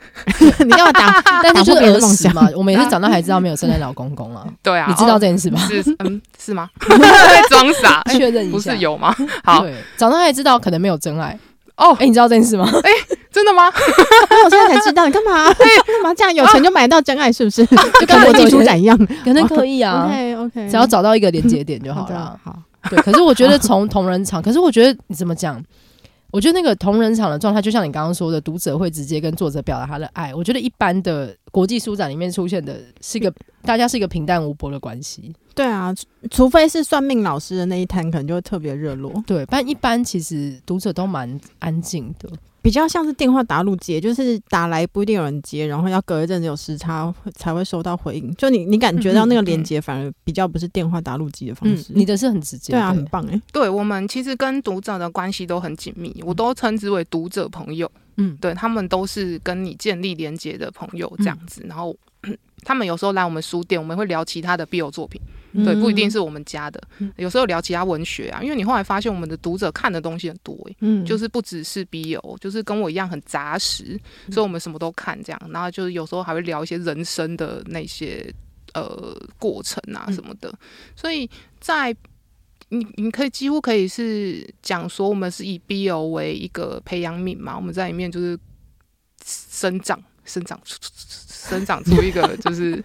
[0.64, 4.46] 你要打， 但是就是儿时嘛，我们也是长大才知道没有圣诞老公公啊。
[4.62, 5.58] 对啊，你知道这件事吗？
[5.68, 6.70] 是嗯是吗？
[7.50, 9.12] 装傻确认一下，不是有吗？
[9.42, 11.36] 好，长大才知道可能没有真爱
[11.76, 11.92] 哦。
[11.98, 12.70] 哎，你知道这件事吗？
[12.84, 12.90] 哎，
[13.42, 13.66] 真的吗？
[14.44, 15.44] 我现在才知道，你干嘛？
[15.52, 16.32] 干嘛这样？
[16.32, 17.66] 有钱就买到真爱是不是？
[18.00, 20.06] 就跟国际书展一样，可能可以啊。
[20.06, 22.38] OK OK，只要找到一个连接点就好了。
[22.44, 22.56] 好，
[22.88, 22.96] 对。
[23.02, 25.60] 可是我觉得从同人场，可是我觉得你怎么讲？
[26.30, 30.34] 我觉得那个同人场的状态，就像你刚刚说的，读者会直接跟作者表达他的爱。
[30.34, 33.30] 我觉得一般的国际书展里面出现的是一个
[33.64, 35.34] 大家是一个平淡无波的关系。
[35.54, 35.92] 对啊，
[36.30, 39.12] 除非是算命老师的那一摊，可能就会特别热络。
[39.26, 42.30] 对，但一般其实读者都蛮安静的。
[42.62, 48.32] 比较像是电话打入接，就是打来不一定有人接，然后要隔一阵子有时差才会收到回应。
[48.36, 51.92] 就你你感觉到那个连接，反而比较不是电话打入机的方式。
[51.92, 53.42] 嗯、你的是很直接，对啊，很棒哎。
[53.52, 57.90] 对，我们其实跟读者的关系都很紧密，我都称之为读者朋友。
[58.16, 61.62] 嗯，对，他们都是跟你建立连接的朋友这样子。
[61.64, 61.96] 嗯、然后
[62.62, 65.20] 他们有时候来我们书店，我们会聊其他的 BL 作品。
[65.52, 66.82] 对，不一定是我们家的，
[67.16, 78.32] 有时候聊其他文学啊，因为你后来发现我们的读者看的东西很多，欸，嗯，就是不只是 BL，就是跟我一样很杂食，所以我们什么都看这样，然后就是有时候还会聊一些人生的那些
[78.72, 80.52] 呃过程啊什么的，
[80.96, 81.28] 所以
[81.60, 81.94] 在
[82.70, 88.38] 你你可以几乎可以是讲说我们是以 BL 为一个培养皿嘛，我们在里面就是
[89.24, 90.78] 生长生长出。
[91.48, 92.82] 生长出一个 就是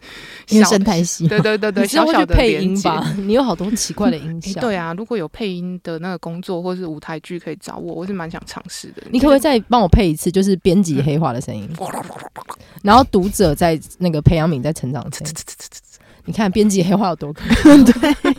[0.48, 3.14] 生态系，对对对对，小小的配音吧。
[3.18, 4.60] 你有好多奇怪的音效。
[4.60, 9.04] 对啊，如果有配音的那个工作或是舞台剧可以找我，我是蛮想尝试的。
[9.12, 11.70] 你可不可以再帮我配一次，就是编辑黑化的声音，
[12.82, 15.34] 然后读者在那个培养皿在成长声音。
[16.26, 17.84] 你看编辑黑化有多可爱。
[17.84, 18.34] 对，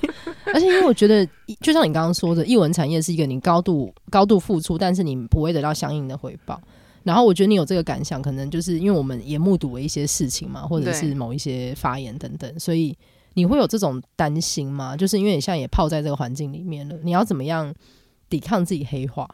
[0.52, 1.26] 而且因为我觉得，
[1.62, 6.60] 就像你刚刚说的，译文产业是一个你高度高度付出，但是你不会得到相应的回报。
[7.08, 12.94] 然后我觉得你有这个感想，可能就是因为我们也目睹了一些事情嘛，或者是某一些发言等等，所以
[13.32, 14.94] 你会有这种担心吗？
[14.94, 17.74] 就是因为你现在也泡在这个环境里面了，你要怎么样
[18.28, 19.26] 抵抗自己黑化？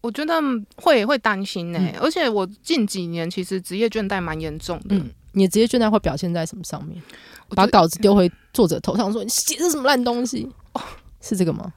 [0.00, 0.34] 我觉得
[0.76, 4.96] 会会担心呢、欸，嗯、而且我近几年其实职业倦怠蛮严重的。
[4.96, 7.02] 嗯，你的职业倦怠会表现在什么上面？
[7.50, 10.48] 把稿子丢回作者头上说，说你写的什么烂东西？
[10.72, 10.80] 哦，
[11.20, 11.70] 是这个吗？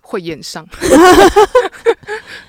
[0.00, 0.64] 会演上，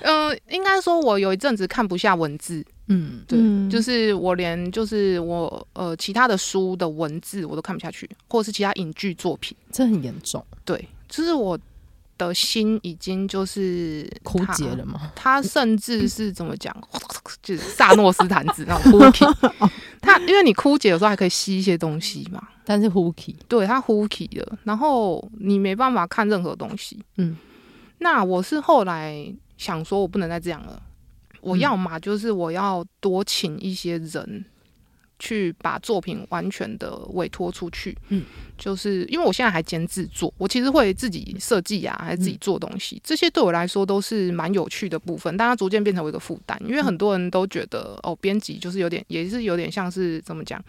[0.00, 11.58] 嗯、呃，应该说，我有一阵子看不下文字，嗯，对，嗯、就是我连就是我呃其他的书的文字我都看不下去，或者是其他影剧作品，这很严重，对，就是我
[12.16, 15.12] 的心已经就是枯竭了吗？
[15.14, 16.74] 他甚至是怎么讲，
[17.42, 19.26] 就是萨诺斯坦子那种枯竭，
[20.00, 27.36] 他因为你枯竭有时候还可以吸一些东西嘛， 但是呼吸，对，他呼吸了，然后你没办法看任何东西，嗯。
[28.00, 29.26] 那我是后来
[29.58, 30.82] 想说，我不能再这样了。
[31.42, 34.44] 我要嘛就是我要多请一些人，
[35.18, 37.96] 去把作品完全的委托出去。
[38.08, 38.24] 嗯，
[38.56, 50.62] 就是因为我现在还兼制作，我其实会自己设计啊，还是自己做东西，嗯、这些对我来说都是蛮有趣的部分，但它逐渐变成我一个负担，因为很多人都觉得哦，编辑就是有点，也是有点像是怎么讲？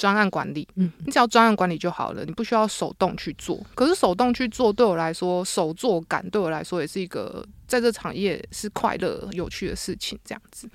[0.00, 3.60] 专案管理，嗯，你只要专案管理就好了，你不需要手动去做。
[3.74, 10.18] 可是手动去做，对我来说，手做感对我来说也是一个在这产业是快乐、有趣的事情。
[10.24, 10.66] 这样子，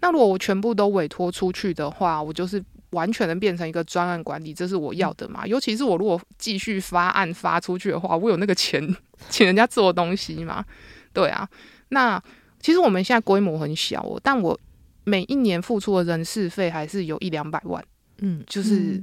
[0.00, 5.46] 那如果我全部都委托出去的话，我就是完全能变成一个专案管理，这是我要的嘛？
[5.46, 8.84] 尤其是我如果继续发案发出去的话，我有那个钱
[9.30, 10.64] 请人家做东西嘛？
[11.12, 11.48] 对啊，
[11.90, 12.20] 那
[12.60, 14.58] 其实我们现在规模很小哦，但我
[15.04, 17.84] 每一年付出的人事费还是有一两百万。
[18.18, 19.02] 嗯，就是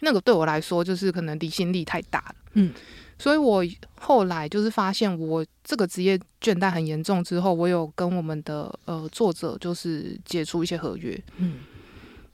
[0.00, 2.34] 那个对我来说，就是可能离心力太大了。
[2.54, 2.72] 嗯，
[3.18, 3.64] 所以我
[4.00, 11.20] 后来就是发现，我这个职业倦怠很严重之后，我有跟我们的呃作者就是解除一些合约。
[11.36, 11.60] 嗯。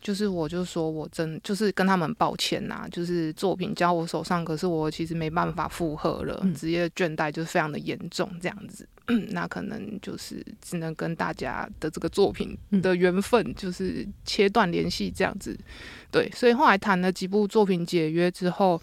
[0.03, 9.00] 就是我就说我真就是跟他们抱歉呐、啊，就是作品交我手上，可是我其实没办法负荷了，职业倦怠就是非常的严重这样子，嗯、
[9.31, 15.57] 那可能就是只能跟大家的这个作品的缘分就是切断联系这样子，
[16.11, 18.81] 对，所以后来谈了几部作品解约之后，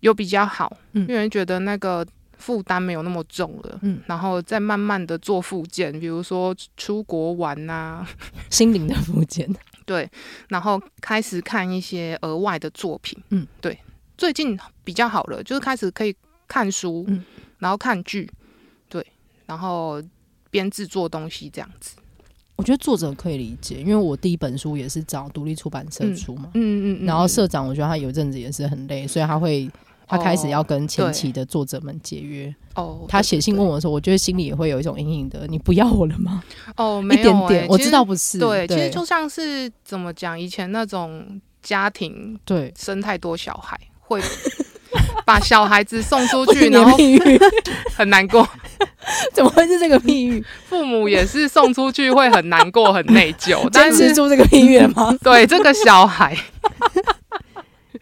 [0.00, 2.06] 有比较好，因为觉得那个
[2.38, 8.08] 负担没有那么重了，嗯，然后再慢慢的做复健，比如说出国玩呐、啊，
[8.50, 9.48] 心灵的复健。
[9.86, 10.08] 对，
[10.48, 13.76] 然后开始看一些额外的作品，嗯，对，
[14.16, 16.14] 最近比较好了，就是开始可以
[16.46, 17.24] 看书，嗯，
[17.58, 18.30] 然后看剧，对，
[19.50, 20.00] 然后
[20.48, 21.96] 边制作东西这样子。
[22.54, 29.68] 我觉得作者可以理解，因为我第一本书也是找独立出版社出嘛，嗯嗯，嗯，嗯，然后社长我觉得他有阵子也是很累，所以他会。
[30.12, 32.52] 他开始要跟前期的作者们解约。
[32.74, 36.42] 哦，他写信问我的时候，我觉得心里也会有一种隐隐的，你不要我了吗？
[36.76, 38.36] 哦，没有、欸，一点点，我知道不是。
[38.36, 44.20] 对，其实就像是怎么讲，以前那种家庭，对，生太多小孩，会
[45.24, 46.96] 把小孩子送出去，然后
[47.96, 48.46] 很难过。
[49.32, 50.44] 怎么会是这个譬喻？
[50.68, 53.68] 父母也是送出去会很难过、很内疚。
[53.72, 55.16] 但是坚持住这个譬喻吗？
[55.22, 56.36] 对，这个小孩。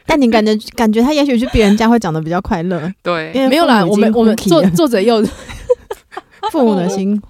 [0.07, 5.23] 但你感觉感觉他也许去别人家会长得比较快乐，对，因为没有啦，我们我们作作者又
[6.51, 7.21] 父母的心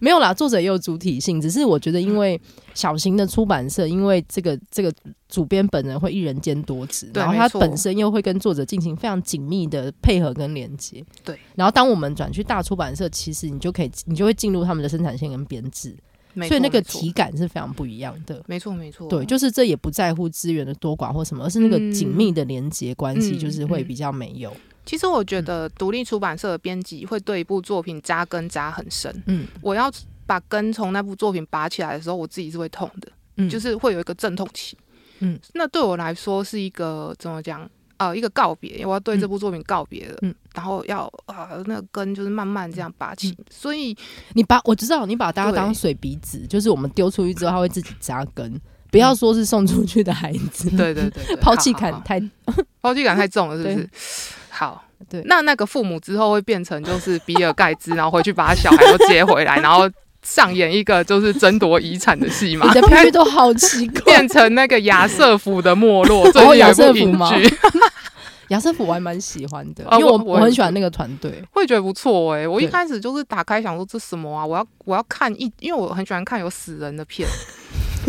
[0.00, 2.38] 没有啦，作者也有主体性，只是我觉得因为
[2.76, 4.92] 小型的出版社，因为这个这个
[5.28, 15.96] 主编本人会一人兼多职，然后他本身又会跟作者进行非常紧密的配合跟连接，对，然后当我们转去大出版社，其实你就可以你就会进入他们的生产线跟编制。
[16.46, 24.54] 所以那个体感是非常不一样的，没错没错，对，就是这也不在乎资源的多寡或什么，而是那个紧密的连接关系，就是会比较没有。
[24.84, 29.90] 其实我觉得独立出版社的编辑会对一部作品扎根扎很深，嗯，我要
[30.26, 34.76] 把根从那部作品拔起来的时候，我自己是会痛的，嗯，就是会有一个阵痛期，
[35.20, 37.68] 嗯，那对我来说是一个怎么讲？
[37.98, 43.96] 呃，一个告别，我要对这部作品告别了，嗯，然后要啊、呃，那个根就是慢慢这样拔起，嗯、所以
[44.34, 48.60] 你把我知道，你把大家当水鼻子，就是我们丢出去之后，它会自己扎根，
[48.90, 52.20] 不要说是送出去的孩子， 对对对，抛弃感太
[52.82, 53.88] 抛弃感太重了，是不是？
[54.50, 59.90] 好，对，那那个父母之后会变成就是比尔盖茨，然后回去把他小孩都接回来，然后。
[60.26, 62.66] 上演一个就是争夺遗产的戏嘛？
[62.66, 67.30] 你的 比喻都好奇怪，变成那个亚瑟夫的没落， 最后亚瑟夫吗？
[68.48, 72.46] 亚瑟夫我还蛮喜欢的，因为我我很喜欢那个团队，会觉得不错哎。
[72.46, 74.44] 我一开始就是打开想说这什么啊？
[74.46, 77.28] 我要我要看一，因为我很喜欢看有死人的片。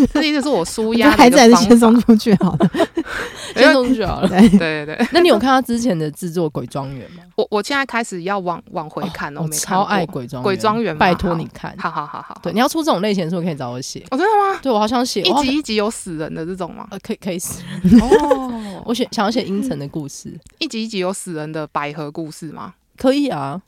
[0.14, 2.70] 这意思是我纾压，孩子还是先送出去好了，
[3.56, 4.28] 先送出去好了。
[4.30, 7.24] 对对对，那你有看他之前的制作《鬼庄园》吗？
[7.36, 12.40] 我我现在开始要往往回看了，我超爱《鬼庄鬼庄园》，拜托你看，好好好好。
[12.42, 14.04] 对，你要出这种类型的时候，可以找我写。
[14.12, 14.60] 哦，真的吗？
[14.62, 16.88] 对，我好想写一集一集有死人的这种吗？
[16.92, 18.84] 呃，可以可以死人哦。
[18.86, 22.74] 我写想要写阴沉的故事，一集一集有死人的百合故事吗？
[22.98, 23.62] 可以啊。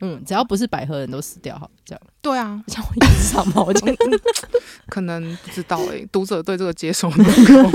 [0.00, 2.02] 嗯，只要不是百合人都死掉，好这样。
[2.20, 3.96] 对啊，像我一直上毛巾，
[4.88, 7.70] 可能不知道哎、欸，读者对这个接受能力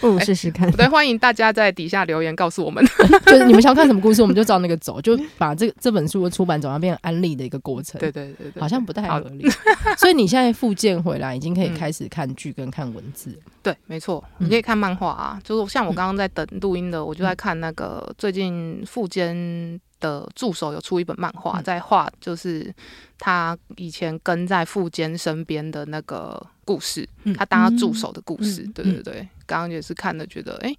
[0.00, 0.70] 不如试试看。
[0.72, 2.82] 对，欢迎大家在底下留言告诉我们，
[3.26, 8.00] 就是你们想看什么故事，我们就照那个走，就把这这本书的出版走向变成安利的一个过程。
[8.00, 9.46] 对对对对，好像不太合理。
[9.98, 13.30] 所以你现在复健回来，已经可以开始看剧跟看文字。
[13.30, 19.78] 嗯、对，没错，你可以看漫画啊，就是像我刚刚在等录音的，我就在看那个最近复健。
[20.00, 22.74] 的助手有出一本漫画，在画就是
[23.18, 28.66] 他以前跟在富坚身边的那个故事，他当他助手的故事。
[28.74, 30.74] 对对对，刚刚也是看了，觉得哎，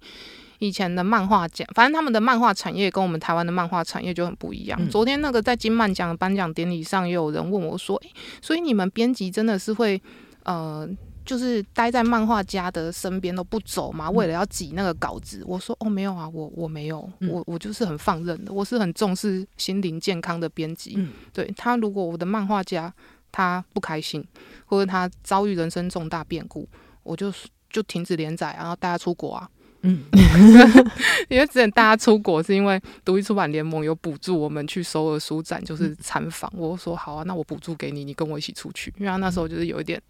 [0.58, 4.88] 以前的漫画奖，反正他们的漫画产业跟我们台湾的漫画产业就很不一样。
[4.88, 8.10] 昨天那个在金漫奖颁奖典礼上，也有人问我说，哎，
[8.40, 10.00] 所以你们编辑真的是会
[10.44, 10.88] 呃？
[11.30, 15.44] 就是待在漫画家的身边都不走嘛，为了要挤那个稿子。
[15.46, 20.98] 我说哦，没有啊，我我没有，我我就是很放任的，我是很重视心灵健康的编辑。
[21.32, 22.92] 对他，如果我的漫画家
[23.30, 24.26] 他不开心，
[24.66, 26.68] 或者他遭遇人生重大变故，
[27.04, 27.32] 我就
[27.70, 29.48] 就停止连载，然后带他出国啊。
[29.82, 30.02] 嗯，
[31.30, 36.50] 因为之前大家出国是因为独立出版联盟有补助我们去首尔书展，就是参访。
[36.56, 38.92] 嗯、我说好啊，那我补助给你，你跟我一起出去。
[38.98, 40.02] 因为他那时候就是有一点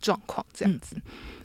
[0.00, 0.96] 状况这样子，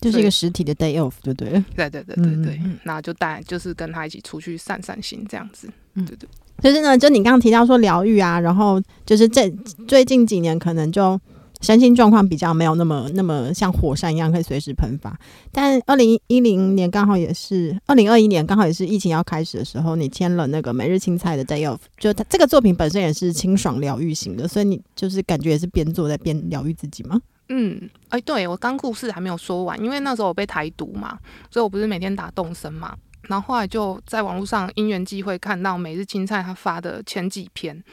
[0.01, 1.51] 就是一个实体的 day off，对不对？
[1.75, 5.67] 对对对对对，那就带就是跟他一起出去散散心这样子。
[5.93, 6.27] 对对，
[6.61, 9.49] 就是呢，就你刚刚提到说疗愈啊，然后就是这
[9.87, 11.19] 最近几年可能就。
[11.61, 15.17] 身心状况比较没有那么那么像火山一样可以随时喷发，
[15.49, 27.21] 但二零一零年刚好也是二零二一年刚好也是疫情要开始的时候，你签了那个每日青菜的 Day Off，就它这个作品本身也是清爽疗愈型的，所以你就是感觉也是边做在边疗愈自己吗？
[27.49, 31.19] 嗯，哎、对我刚故事还没有说完，因为那时候我被台独嘛，
[31.51, 37.83] 所以我不是每天打动身嘛，然后后来就在网络上因缘际会看到每日青菜他发的前几篇，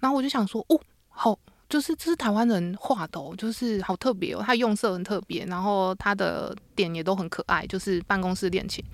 [0.00, 1.38] 然后我就想说，哦，好。
[1.66, 8.84] 就是这是台湾人画的哦，就是好特别哦，他用色很特别，然后他的点也都很可爱，就是办公室恋情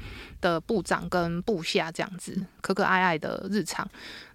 [0.41, 3.87] 的部长跟部下这样子，可可爱爱的日常。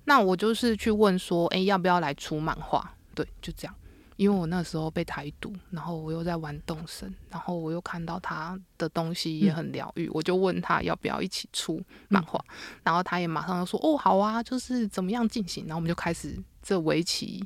[0.03, 2.93] 那我就是去问说，哎，要不要来出漫画？
[3.15, 3.73] 对，就这样。
[4.16, 17.45] 因为我那时候被台独，然后我又在玩动身，然后我又看到他的东西也很疗愈，嗯、我就问他要不要一起出漫画，嗯、然后他也马上就说，哦，好啊，就是怎么样进行，然后我们就开始这为期。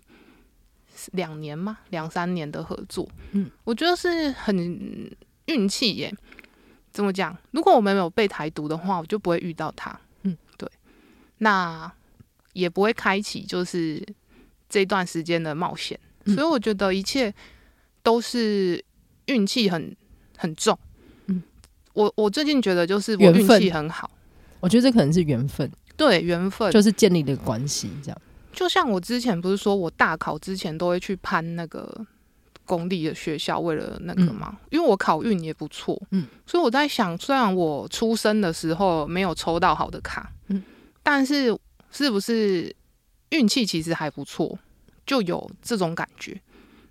[1.14, 1.78] 两年嘛？
[1.92, 5.10] 两三年的合作，嗯，我觉得是很
[5.46, 6.14] 运气耶。
[6.92, 7.38] 怎么讲？
[7.52, 10.70] 如果我们没有被台独的话，我就不会遇到他，嗯，对，
[11.38, 11.90] 那
[12.52, 14.06] 也不会开启就是
[14.68, 15.98] 这段时间的冒险。
[16.30, 17.34] 嗯，所以我觉得一切
[18.02, 18.84] 都是
[19.26, 19.96] 运气很
[20.38, 20.78] 很重。
[21.28, 21.42] 嗯，
[21.94, 24.10] 我我最近觉得就是我运气很好，
[24.60, 26.72] 我觉得这可能是缘分，对，缘分。
[26.72, 28.22] 就是建立的关系这样。
[28.52, 32.06] 就像我之前不是说我大考之前都会去攀那个
[32.66, 40.62] 公立的学校，为了那个嘛，嗯、因为我考运也不错，嗯，所以我在想，虽然我出生的时候没有抽到好的卡，嗯，
[41.04, 41.58] 但是
[41.92, 42.76] 是不是
[43.30, 44.58] 运气其实还不错，
[45.10, 46.40] 就有这种感觉。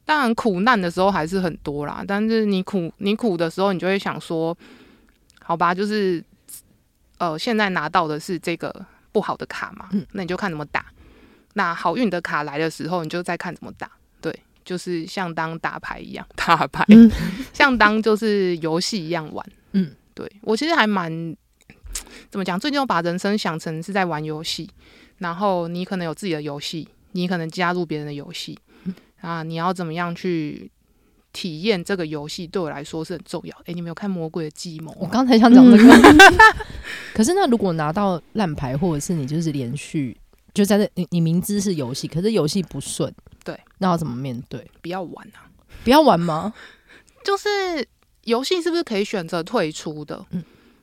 [0.05, 4.57] 当然苦难的时候还是很多啦，但是你苦你苦的时候，你就会想说，
[5.41, 6.25] 好吧，就是
[7.19, 10.87] 呃，现在拿到的是这个不好的卡嘛，嗯，那你就看怎么打。
[11.53, 13.89] 那好运的卡来的时候，你就再看怎么打。
[14.21, 17.09] 对，就是像当打牌一样，打牌，嗯、
[17.55, 19.47] 像当就是游戏一样玩。
[19.73, 21.37] 嗯，对，我其实还蛮
[22.31, 22.59] 怎么讲？
[22.59, 24.69] 最近我把人生想成是在玩游戏，
[25.19, 26.89] 然后你可能有自己的游戏，
[27.19, 30.71] 你可能加入别人的游戏，嗯、啊，你要怎么样去
[31.33, 32.47] 体验这个游戏？
[32.47, 33.57] 对我来说是很重要。
[33.59, 34.93] 诶、欸，你没有看《魔鬼的计谋》？
[34.99, 36.19] 我刚才想讲这个，嗯、
[37.13, 40.17] 可是那如果拿到烂牌，或者是你就是连续。
[40.55, 43.13] 就在这，你你明知是游戏，可是游戏不顺，
[43.45, 44.69] 对，那要怎么面对？
[44.81, 45.47] 不要玩啊！
[45.85, 46.53] 不要玩吗？
[47.23, 47.87] 就是
[48.25, 50.27] 游戏是不是可以选择退出的？
[50.31, 50.43] 嗯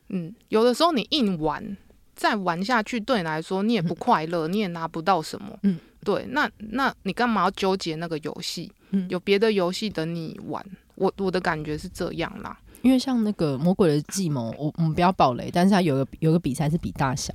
[0.10, 1.76] 嗯，有的时候你硬玩，
[2.16, 5.58] 再玩下去，对你来说你也不快乐，嗯、你也拿不到什么。
[5.64, 8.72] 嗯，对，那那你干嘛要纠结那个游戏？
[8.92, 10.64] 嗯，有别的游戏等你玩。
[10.96, 17.34] 我我的感觉是这样啦，因为像那个魔鬼的计谋，我我们不要暴雷，但是它有个有个比赛是比大小。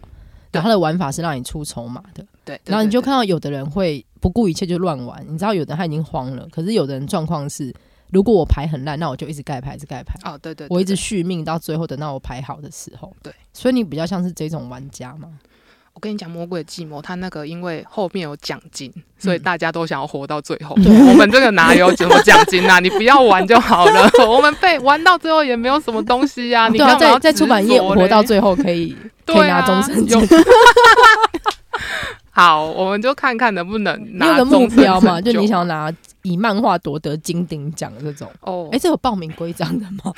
[0.51, 7.73] 对，它的玩法是让你出筹码的，对，然后你就看到有的人会不顾一切就乱玩，你知道有的人他已经慌了，可是有的人状况是，
[8.11, 15.39] 如果我牌很烂，那我就一直盖牌，一直盖牌，哦，对对，对，我一直续命到最后，等到我牌好的时候，对，所以你比较像是这种玩家吗？
[15.93, 20.75] 我跟你讲，魔鬼的计谋，它那个因为后面有奖金，所以大家都想要活到最后。
[20.79, 22.79] 嗯、我们这个哪有什么奖金啊？
[22.79, 24.11] 你不要玩就好了。
[24.27, 26.69] 我们被玩到最后也没有什么东西呀、啊。
[26.69, 30.19] 你要在在出版业活到最后可以可以拿终身金。
[32.41, 35.21] 好，我们就看看能不能拿个目标嘛？
[35.21, 38.67] 就你想要拿以漫画夺得金鼎奖这种哦？
[38.73, 40.11] 哎、欸，这有报名规章的吗？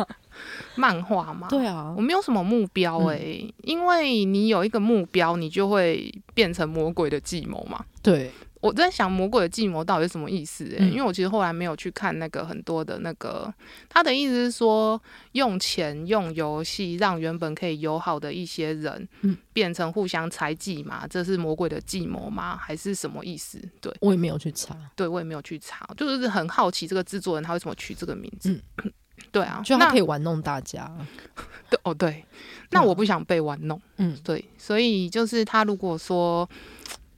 [0.74, 1.48] 漫画吗？
[1.50, 7.84] 对啊，我没有什么目标诶、欸，嗯、因为你有一个目标，你就会变成魔鬼的计谋嘛。
[8.02, 8.30] 对，
[8.66, 13.52] 我在想魔鬼的计谋到底是什么意思诶、欸，嗯、因为我其实后来没有去看那个很多的那个，
[13.88, 15.00] 他的意思是说
[15.32, 22.56] 用钱用游戏让原本可以友好的一些人，嗯，变成互相猜忌嘛，这是魔鬼的计谋吗？
[22.56, 23.60] 还是什么意思？
[23.80, 28.50] 对，我也没有去查，对我也没有去查，就是很好奇这个制作人他为什么取这个名字。
[28.82, 28.92] 嗯
[29.32, 30.90] 对啊，就他可以玩弄大家。
[31.70, 32.24] 对哦，对，
[32.70, 33.80] 那我不想被玩弄。
[33.96, 36.48] 嗯，对，所以就是他如果说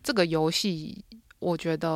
[0.03, 1.05] 这个游戏，
[1.39, 1.89] 我觉得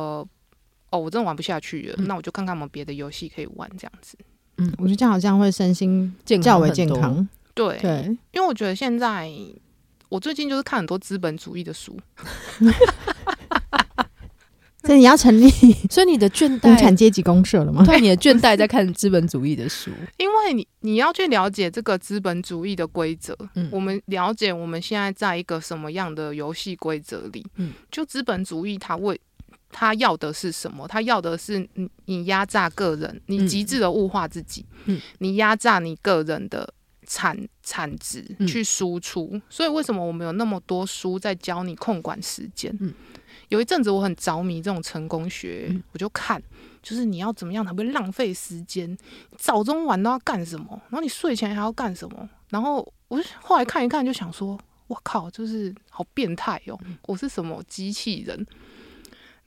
[0.89, 4.17] 哦，我真的玩不下去了，嗯、那我就看看有没有别的游戏可以玩，这样子。
[4.57, 7.27] 嗯，我觉得这样好像会身心健康较为健康。
[7.53, 9.29] 对对，因为我觉得现在
[10.09, 11.97] 我最近就是看很多资本主义的书。
[14.85, 15.49] 所以你要成立，
[15.89, 17.85] 所以你的倦怠无产阶级公社了吗？
[17.85, 23.33] 对，你的倦怠在看资本主义的书，因为你你要去了解这个资本主义的规则。
[23.55, 27.45] 嗯，我们了解我们现在在一个什么样的游戏规则里。
[27.55, 29.17] 嗯，就资本主义，它为
[29.73, 30.87] 它要的是什么？
[30.87, 34.65] 他要的是你你压榨个人，你极致的物化自己。
[34.85, 36.71] 嗯，你压榨你个人的
[37.05, 39.29] 产产值去输出。
[39.33, 42.73] 嗯，所以为什么我们有那么多书在教你控管时间？
[42.79, 42.93] 嗯。
[43.49, 46.41] 有一阵子我很着迷这种成功学，嗯、我就看，
[46.81, 48.97] 就是你要怎么样才不会浪费时间，
[49.37, 54.57] 早中晚都要干什么，然后你睡前还要干什么，然后我就后来看一看，就想说，
[54.87, 58.47] 我靠，就是好变态哦，我是什么机器人？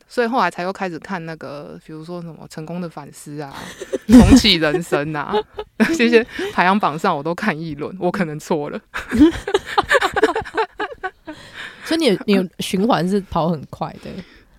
[0.08, 3.54] 所以后来才又开始看那个，比如说什么成功的反思啊，
[4.08, 5.34] 重启人生啊，
[5.96, 8.80] 这些排行榜上我都看一轮，我可能错了。
[11.84, 14.10] 所以你你循环是跑很快的，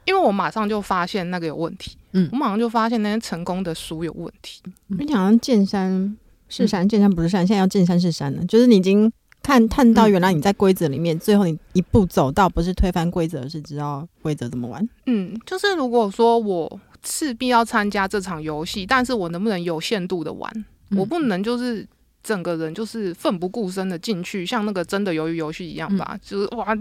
[0.05, 4.61] 因为我马上就发现那个有问题，嗯，我马上就发现那些成功的书有问题。
[4.87, 6.17] 你好像见山
[6.47, 8.45] 是山，见山不是山，现在要见山是山了。
[8.45, 9.11] 就是你已经
[9.47, 14.85] 看看到原来你在规则里面，最后你一步走到不是推翻规则，而是知道规则怎么玩。
[15.05, 20.51] 嗯，就是如果说我势必要参加这场游戏，但是我能不能有限度的玩？
[20.97, 21.87] 我不能就是
[22.21, 26.19] 整个人就是奋不顾身的进去，像那个真的鱿鱼游戏一样吧？
[26.21, 26.77] 就是哇。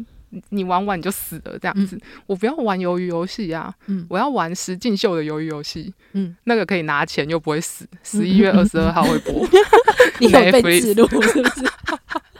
[0.49, 3.73] 你玩完你就死了这样子，嗯、我不要玩鱿鱼游戏啊！
[3.87, 7.87] 嗯、我要玩石进秀的鱿鱼游戏，嗯，那个可以拿钱又不会死。
[8.03, 9.33] 十一月二十二号会播，
[10.19, 11.65] 你有被 记录是不是？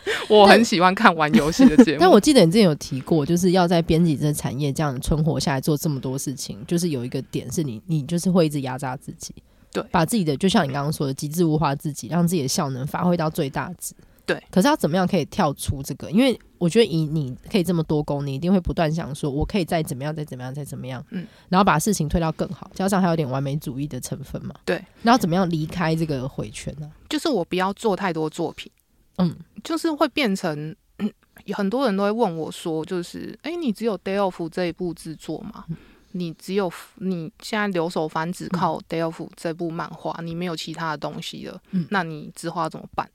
[0.29, 9.35] 我很喜欢看玩游戏的节目， 但我记得你之前有提过，就是要在编辑这产业这样存活下来，做这么多事情，就是有一个点是你，你就是会一直压榨自己，
[9.73, 13.95] 对，把自己的就像你刚刚说的极致物化自己，让自己的效能发挥到最大值。
[14.25, 16.11] 对，可是要怎么样可以跳出这个？
[16.11, 24.53] 因为我觉得以你可以这么多功，你一定会不断想说，我可以再怎么样，再怎么样，再怎么样，嗯，然后把事情推到更好，加上还有点完美主义的成分嘛。
[24.65, 26.91] 对，然后怎么样离开这个回圈呢？
[27.09, 28.69] 就是我不要做太多作品，
[29.19, 29.33] 嗯，
[29.67, 31.13] 就是会变成，嗯，
[31.53, 35.65] 很多人都会问我说，就是，哎，你只有 Day Off 这一部制作吗？
[35.69, 35.77] 嗯，
[36.13, 43.11] 你只有你现在留守番只靠 Day Off 这部漫画，你没有其他的东西了，嗯，那你之后要怎么办？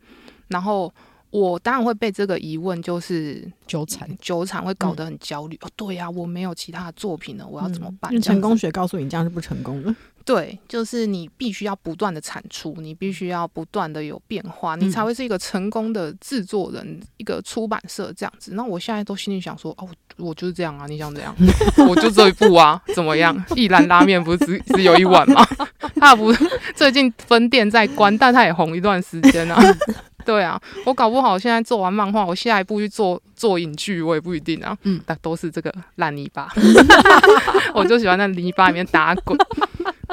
[0.49, 0.93] 然后
[1.29, 5.55] 我当然会被这个疑问就是纠缠，纠缠会搞得很焦虑。
[5.61, 8.21] 嗯、哦，对呀、啊，我没有其他的作品了，我要怎么办？
[8.21, 9.95] 成功学告诉你这样是不成功的。
[10.23, 18.53] 对，就是你必须要不断的产出，你必须要不断的有变化，你才会是一个成功的制作人，嗯、一个出版社这样子。
[18.53, 21.35] 那我现在都心里想说，哦，我就是这样啊，你想怎样？
[21.89, 23.35] 我就这一步啊，怎么样？
[23.55, 25.45] 一兰拉面不是只只有一碗吗？
[25.99, 26.33] 他不
[26.75, 29.59] 最近分店在关，但他也红一段时间啊。
[30.23, 34.77] 对啊，我搞不好现在做完漫画，我下一步去做做影剧，我也不一定啊。
[34.83, 36.47] 嗯，但都是这个烂泥巴，
[37.73, 39.35] 我就喜欢在泥巴里面打滚。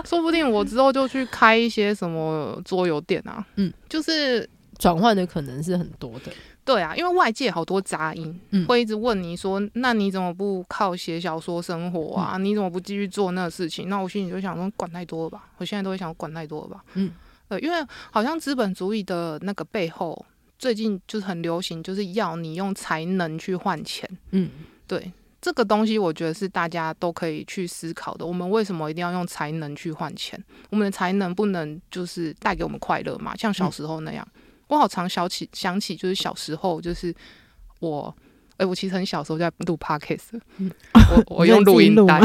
[0.05, 3.45] 说不定我之后就去开一些什么桌游店啊。
[3.57, 6.33] 嗯，就是转换的可能是很多的。
[6.65, 12.33] 对啊，因为外界好多杂音，嗯、会一直问你说：“那你怎么不靠写小说生活啊？
[12.37, 16.85] 嗯、你怎么不继续做那个事情？”那我心里就想说：“管太多了吧？”我现在都会想管太多了吧？
[16.95, 17.11] 嗯。
[17.49, 17.79] 呃，因为
[18.11, 20.27] 好像资本主义的那个背后，
[20.59, 24.07] 最近就是很流行，就是要你用才能去换钱。
[24.33, 24.51] 嗯，
[24.87, 25.11] 对，
[25.41, 28.27] 这个东西我觉得是大家都可以去思考的。
[28.27, 30.43] 我们为什么一定要用才能去换钱？
[30.71, 33.37] 我们的才能不能就是带给我们快乐嘛？
[33.37, 37.15] 像小时候那样，嗯、我好常想起想起，就是小时候，就是
[37.81, 38.15] 我。
[38.61, 40.37] 哎、欸，我其实很小时候就在录 podcast，
[41.13, 42.21] 我我 用录音带，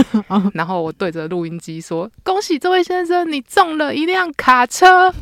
[0.56, 5.14] 然后我对着录音机说：“恭喜这位先生，你中了一辆卡车。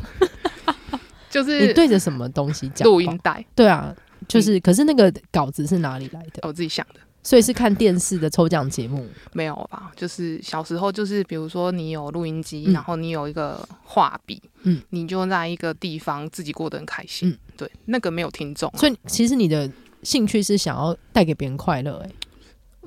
[1.28, 2.88] ”就是你对着什么东西讲？
[2.88, 3.44] 录音带。
[3.54, 3.94] 对啊，
[4.26, 6.48] 就是，嗯、可是那个稿子是哪里来的？
[6.48, 7.00] 我自己想的。
[7.22, 9.06] 所以是看电视的抽奖节目？
[9.32, 9.92] 没有吧？
[9.96, 17.28] 就是小时候，就是比如说你有录音机，嗯、然后你有一个画笔，嗯，你就在一个地方自己过得很开心。
[17.28, 19.70] 嗯、对，那个没有听众、啊，所以其实你的。
[20.02, 22.10] 兴趣是想要带给别人快乐，诶，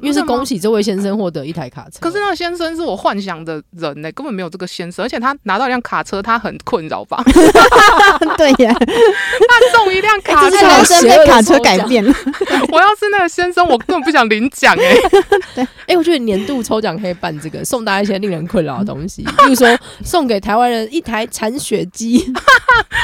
[0.01, 1.99] 因为是恭喜这位先生获得一台卡车。
[2.01, 7.23] 可是那个先生是我幻想的人呢，根本没有这个先生，而且他拿到一辆卡车，他很困扰吧？
[8.37, 12.13] 对呀， 他送一辆卡车，先生被卡车改变了。
[12.71, 14.95] 我要是那个先生，我根本不想领奖哎。
[15.55, 19.67] 对，哎、欸，我觉得年度抽奖可以办这个，送大家一些令人困扰的东西，比如说
[20.03, 22.33] 送给台湾人一台铲雪机，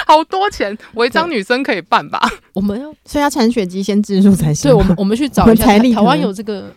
[0.06, 2.20] 好多钱，违章女生可以办吧？
[2.54, 4.70] 我们要，所以要铲雪机先置入才行。
[4.70, 6.70] 对，我们我们去找一下台湾有这个。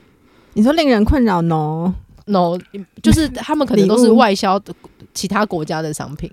[0.55, 1.93] 你说令人困扰？no
[2.27, 2.59] no，
[3.03, 4.73] 就是他们可能都是外销的
[5.13, 6.31] 其他国家的商品。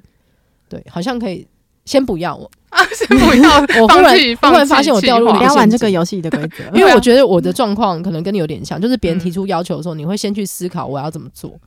[0.69, 1.45] 对，好像可以
[1.83, 3.59] 先不要我 啊，先不要。
[3.81, 11.59] 我忽然忽然发现我掉入不要玩这个游戏的规则， 因为我觉得我的状况可能跟你有点像，就是别人提出要求的时候，你会先去思考我要怎么做。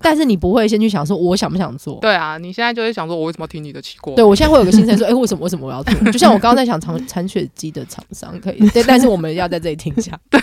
[0.00, 1.98] 但是你不会先去想说我想不想做？
[2.00, 4.14] 对啊，你现在就会想说，我为什么要听你的奇怪？
[4.14, 6.10] 对我现在会有个心声说，哎、欸，为什么为什么我要做？
[6.10, 10.18] 就像我刚刚在想长残血机的厂商可以，对，但是我们要在这里听一下。
[10.30, 10.40] 对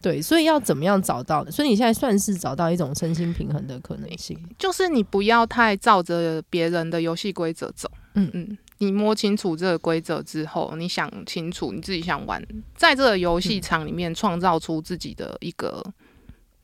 [0.00, 1.50] 对，所以要怎么样找到的？
[1.50, 7.90] 所以你现在算是找到一种身心平衡的可能性，就是你不要太照着别人的游戏规则走。
[8.14, 12.42] 嗯嗯，你摸清楚这个规则之后，你想清楚你自己想玩，
[12.76, 15.84] 在这个游戏场里面创造出自己的一个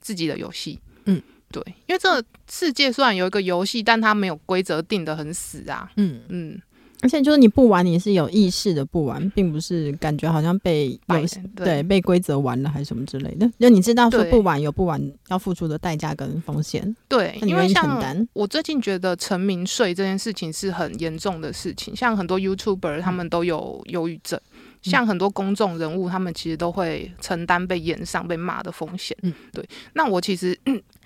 [0.01, 0.81] 自己的游戏。
[1.05, 1.23] 嗯。
[1.53, 5.89] 对，因为这个世界虽然有一个游戏，但它没有规则定的很死啊。
[5.95, 6.61] 嗯嗯，
[7.05, 11.17] 而且就是你不玩，你是有意识的不玩，并不是感觉好像被有
[11.55, 13.47] 对，对被规则玩了还是什么之类的。
[13.61, 16.97] 就你知道说不玩有不玩要付出的代价跟风险。
[17.07, 24.41] 对，因为像我最近觉得成名税这件事情是很严重的事情，像很多 YouTuber 他们都有忧郁症。
[24.81, 29.17] 像很多公众人物，他们其实都会承担被炎上、被骂的风险。
[29.23, 29.67] 嗯，对。
[29.95, 30.55] 那我其实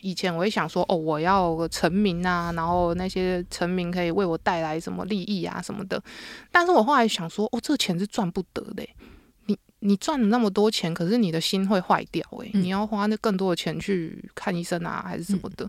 [0.01, 6.03] 以前我会想说，哦，我要成名啊，然后那些成名可以为我带来什么利益啊什么的。
[6.51, 8.87] 但是我后来想说，哦，这个钱是赚不得的。
[9.47, 12.23] 你你赚了那么多钱，可是你的心会坏掉。
[12.41, 15.69] 诶，你要花那更多的钱去看医生啊，还是什么的。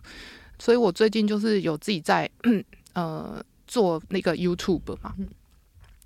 [0.58, 2.30] 所以我最近就是有自己在
[2.94, 5.14] 呃做那个 YouTube 嘛。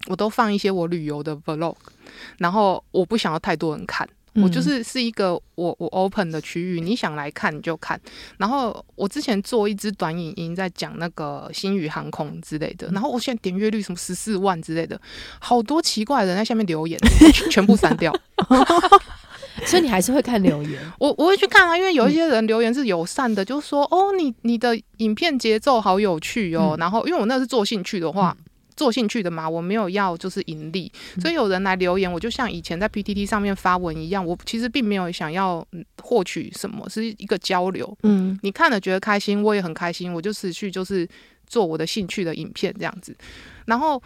[0.08, 1.78] 我都放一些我旅游的 vlog，
[2.38, 8.00] 然后我不想要太多人看，嗯、我就是是一个我我 open 的区域，你想来看你就看。
[8.38, 15.00] 然后我之前做一支短影音在讲那个星宇航空之类的，然后我现在点阅率什么十四万之类的，
[15.40, 17.00] 好多奇怪的人在下面留言，
[17.52, 18.12] 全部删掉。
[19.68, 20.82] 所以你还是会看留言？
[20.98, 26.72] 我我会去看啊，因为有一些人留言是友善的，就是说哦，你你的影片节奏好有趣哦。
[26.76, 28.36] 嗯、然后因为我那是做兴趣的话。
[28.74, 35.66] 嗯做兴趣的嘛，我没有要就是盈利，所以有人来留言，我就像以前在 PTT 上面发文一样，我其实并没有想要
[36.02, 37.98] 获取什么，是一个交流。
[38.04, 41.08] 嗯，你看了觉得开心，我也很开心，我就持续就是
[41.48, 43.16] 做我的兴趣的影片这样子。
[43.66, 44.02] 然后，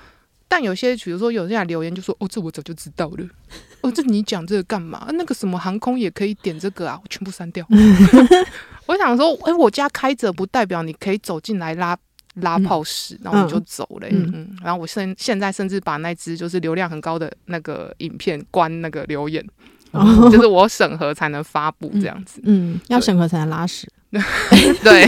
[0.47, 3.25] 但有些比如说有人来留言就说：“哦，这我早就知道了。
[3.81, 5.07] ”哦，这你讲这个干嘛？
[5.13, 6.99] 那个什么航空也可以点这个啊？
[7.01, 7.65] 我全部删掉。
[8.85, 11.97] 我想说，哎，我家开着不代表你可以走进来拉。
[12.41, 14.07] 拉泡屎，然后我就走了。
[14.09, 19.45] 嗯，嗯，然后我现现在甚至把那支就是流量很高的那个影片关那个留言，
[19.91, 22.39] 哦、就是我审核才能发布这样子。
[22.43, 23.87] 嗯，对要审核才能拉屎。
[24.83, 25.05] 对，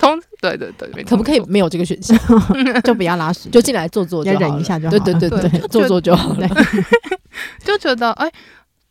[0.00, 2.18] 通对对对，可不可以没有这个选项？
[2.82, 4.98] 就不要拉屎，就进来坐坐，就忍一下就好。
[4.98, 6.48] 对对，对坐坐就好了。
[7.64, 8.30] 就觉得哎，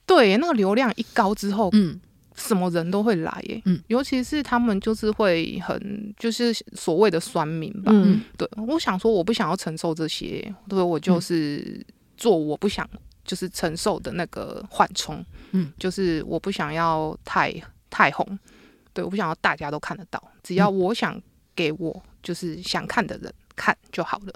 [0.06, 2.00] 对，那个流量一高之后，嗯。
[2.48, 11.86] 什么人都会来耶，嗯，尤其是他们就是会很就是所谓的酸民吧，嗯，对，我想说我不想要承受这些，对，我就是
[12.18, 12.88] 做我不想
[13.24, 17.54] 就是承受的那个缓冲，嗯，就是我不想要太
[17.90, 18.26] 太红，
[18.94, 21.22] 对，我不想要大家都看得到，只要我想
[21.56, 24.34] 给我就是想看的人看就好了，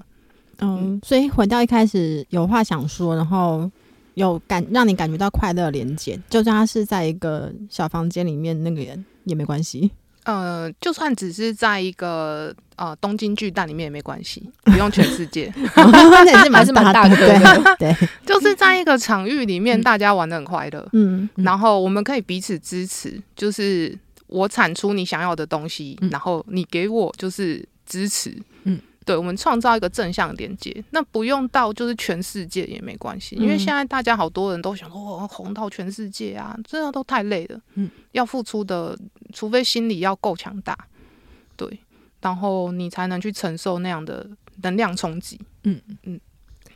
[0.60, 3.70] 嗯，嗯，所以回到一开始有话想说，然后。
[4.16, 9.91] 有感让你感觉到快乐连接，就算他是在一个小房间里面，那个人也没关系。
[10.24, 23.95] 呃，就算只是在一个呃东京巨蛋里面也没关系，不用全世界，那也是蛮 是蛮大的，对对，就是在一个场域里面，大家玩的很快乐，嗯，然后我们可以彼此支持，就是
[24.26, 28.80] 我产出你想要的东西，然后你给我就是支持，嗯。
[29.06, 37.62] 对，我们创造一个正向连接，那不用到就是全世界也没关系，因为现在大家好多人都想说，哦，红到全世界啊，这样都太累了。
[37.76, 38.97] 嗯，要付出的，
[39.32, 40.76] 除非心理要够强大，
[41.56, 41.80] 对，
[42.20, 44.28] 然后你才能去承受那样的
[44.64, 45.39] 能量冲击。
[45.66, 46.20] 嗯嗯，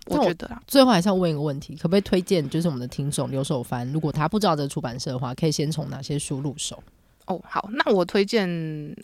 [0.06, 6.84] 我觉得啊，最后还是要问一个问题，可不可以推荐就是我们的听众刘守帆，如果他不知道这个出版社的话，可以先从哪些书入手？
[7.26, 8.48] 哦，好，那我推荐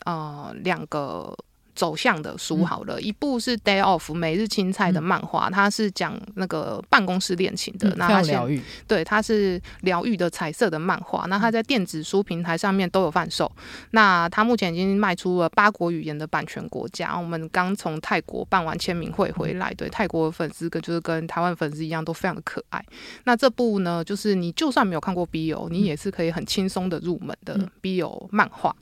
[0.04, 1.36] 呃两个。
[1.76, 11.26] 走向的书好了，嗯、一部是《Day Off》每日青菜的漫画，嗯、它是讲那个办公室恋情的，那、疗愈，对，它是疗愈的彩色的漫画。
[11.26, 13.50] 那它在电子书平台上面都有贩售。
[13.90, 17.16] 那它目前已经卖出了八国语言的版权国家。
[17.16, 22.82] 我们刚从泰国办完签名会回来，对泰国的粉丝跟就是跟台湾粉丝一样，都非常的可爱。
[23.24, 28.74] 那这部呢，就是你就算没有看过 BO，你也是可以很轻松的入门的 BO 漫画。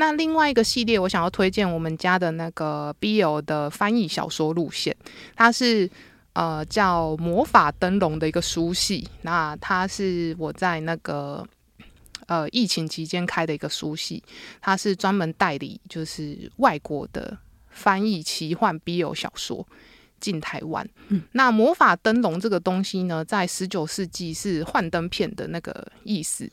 [0.00, 4.96] 那另外一个系列，我想要推荐我们家的那个 BL 的翻译小说路线，
[5.36, 5.88] 它是
[6.32, 9.06] 呃叫《魔法灯笼》的一个书系。
[9.20, 11.46] 那它是我在那个
[12.28, 14.22] 呃疫情期间开的一个书系，
[14.62, 17.36] 它是专门代理就是外国的
[17.68, 19.68] 翻译奇幻 BL 小说
[20.18, 20.88] 进台湾。
[21.08, 26.50] 嗯，那魔法灯笼这个东西呢，在十九世纪是幻灯片的那个意思。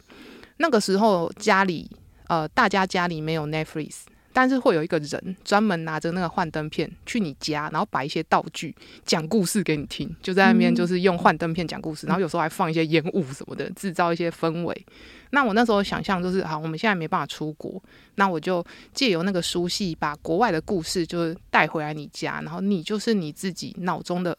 [0.57, 1.89] 那个时候家里
[2.27, 4.01] 呃，大家家里没有 Netflix。
[4.33, 14.85] 但是会有一个人专门拿着那个幻灯片去你家，然后摆一些道具讲故事给你听，就在那边就是用幻灯片讲故事，然后有时候还放一些烟雾什么的，制造一些氛围。
[15.31, 17.81] 那我那时候想象就是，好，我们现在没办法出国，
[18.13, 18.63] 那我就
[18.93, 24.37] 借由那个书系把国外的故事就是带回来你家，然后你就是你自己脑中的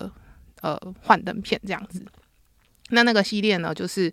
[0.60, 2.06] 呃幻灯片这样子。
[2.90, 4.12] 那那个系列呢，就是。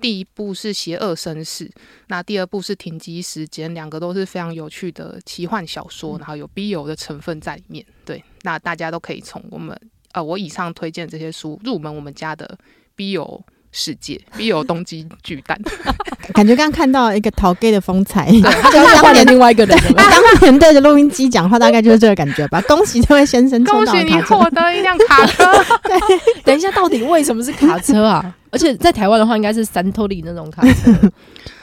[0.00, 1.68] 第一部是《邪恶绅士》，
[2.08, 7.84] 那第二部是《停机时间》，两个都是非常有趣的奇幻小说，然后有 BL 的成分在里面。
[8.04, 9.78] 对，那大家都可以从我们
[10.12, 12.58] 呃我以上推荐这些书入门我们家的
[12.96, 13.42] BL
[13.72, 15.58] 世界必有东机巨蛋。
[16.34, 22.60] 感觉刚刚看到一个陶 gay 的风采，对， 他刚刚换了另外一个人， 当年对着录音机讲话，大概就是这个感觉吧。
[22.62, 25.44] 恭喜这位先生，恭喜你获得一辆卡车。
[25.82, 25.98] 对，
[26.44, 28.34] 等一下，到底为什么是卡车啊？
[28.52, 30.92] 而且在台湾的话，应该是三托利那种卡车。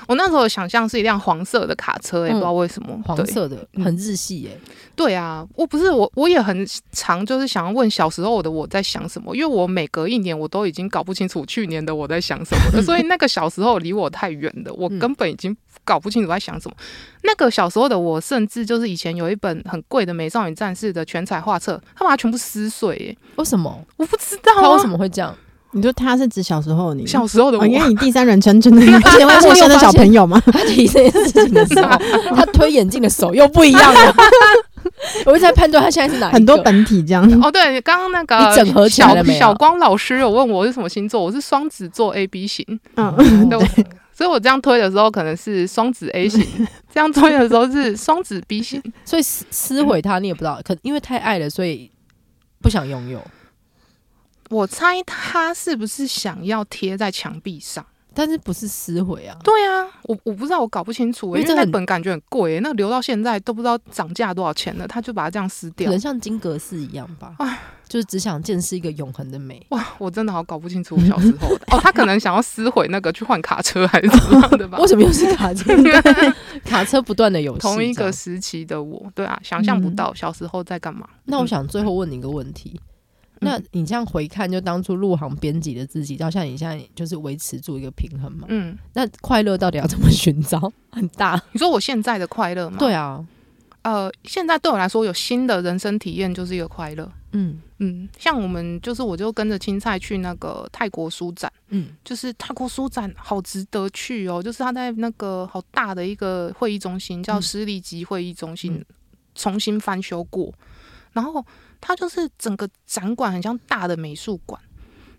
[0.07, 4.57] 我那时候想象是一辆黄色的卡车，也不知道为什么黄色的，很日系耶。
[4.95, 16.75] 对啊，我不是我，我也很常就是想要问小时候的我在想什么，因为我每隔一年我都已经搞不清楚去年的我在想什么了， 所以那个小时候离我太远了，我根本已经搞不清楚在想什么。
[17.23, 23.17] 那个小时候的我，甚至就是以前有一本很贵的《美少女战士》的全彩画册，他把它全部撕碎耶。
[23.35, 23.85] 为什么？
[23.97, 25.35] 我不知道他为什么会这样。
[25.71, 30.41] 你说他是指小时候你小时候的我，因为你第三人称真的而且陌生的小朋友吗？
[30.51, 31.89] 他提这件事情的时候，
[32.35, 34.15] 他推眼镜的手又不一样了。
[35.25, 37.23] 我一直在判断他现在是哪很多本体这样。
[37.43, 39.39] 哦，对，刚刚那个整合起来了没有？
[39.39, 42.65] 小光老师有问我是什么星座，我是双子座 A B 型。
[42.95, 43.59] 嗯，对，
[44.13, 46.41] 所以我这样推的时候可能是双子 A 型，
[46.91, 48.81] 这样推的时候是双子 B 型。
[49.03, 51.91] 所以撕撕毁他，你也不知道，可因为太爱了，所以
[52.61, 53.21] 不想拥有。
[54.49, 59.37] 我猜他是不是想要贴在墙壁上，但是不是撕毁啊？
[59.43, 67.35] 对啊，我我不知道，我搞不清楚，因为那本感觉很贵、欸，那留到现在都不知道涨价多少钱了，他就把它这样撕掉，可能像金阁寺一样吧？
[67.39, 69.63] 唉，就是只想见识一个永恒的美。
[69.69, 74.77] 哇，我真的好搞不清楚我小时候的 哦，他可能想要撕毁那个去换卡车还是怎么样的吧？
[74.81, 75.73] 为什么又是卡车？
[76.65, 81.19] 卡车不断的有同一个时期的我，对啊，想象不到小时候在干嘛、嗯。
[81.25, 82.79] 那我想最后问你一个问题。
[83.41, 88.45] 那你这样回看，就当初入行编辑的自己，到像你现在就是维持住一个平衡嘛？
[88.49, 90.71] 嗯，那快乐到底要怎么寻找？
[90.91, 91.41] 很大。
[91.51, 92.77] 你说我现在的快乐吗？
[92.79, 93.25] 对啊，
[93.83, 97.11] 呃，现在对我来说有新的人生体验就是一个快乐。
[97.33, 108.85] 嗯嗯，像我们就是我就跟着青菜去那个泰国书展，嗯，就是泰国书展好值得去哦，就是他在那个好大的一个会议中心，叫诗丽吉会议中心，嗯，
[109.35, 110.51] 重新翻修过，
[111.13, 111.45] 然后。
[111.79, 114.61] 它就是整个展馆很像大的美术馆，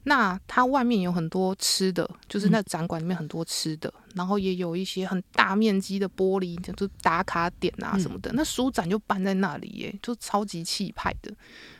[0.05, 8.31] 那它外面有很多吃的，就是那展馆里面很多吃的，嗯、然后也有一些很大面积的玻璃，就是打卡点啊什么的。
[8.33, 11.33] 嗯、那书展就办在那里耶，就超级气派的。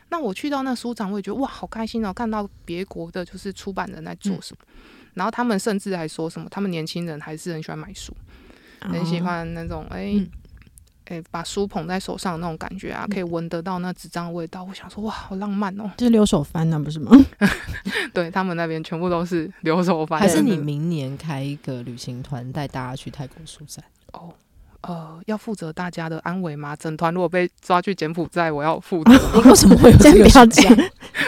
[0.09, 2.11] 那我去到那书展，我也觉得哇，好开心哦！
[2.11, 8.11] 看到别国的就是出版人在做什么，嗯、然后他们甚至还说什么，他们年轻人还是很喜欢买书，
[8.81, 10.13] 哦、很喜欢那种哎。
[10.15, 10.29] 嗯
[11.09, 14.63] 诶、欸，把书捧在手上的那种感觉啊，可以闻得到那纸张的味道。
[14.63, 15.89] 我想说，哇，好浪漫哦！
[15.97, 17.11] 这是留守翻呢，不是吗？
[18.13, 20.19] 对，他们那边全部都是留守翻。
[20.19, 23.83] 还是你明年开一个旅行团，带大家去泰国书展？
[24.13, 24.33] 哦。
[24.81, 26.75] 呃，要负责大家的安危吗？
[26.75, 29.11] 整团如果被抓去柬埔寨，我要负责。
[29.35, 30.75] 你为什么会有这个想法？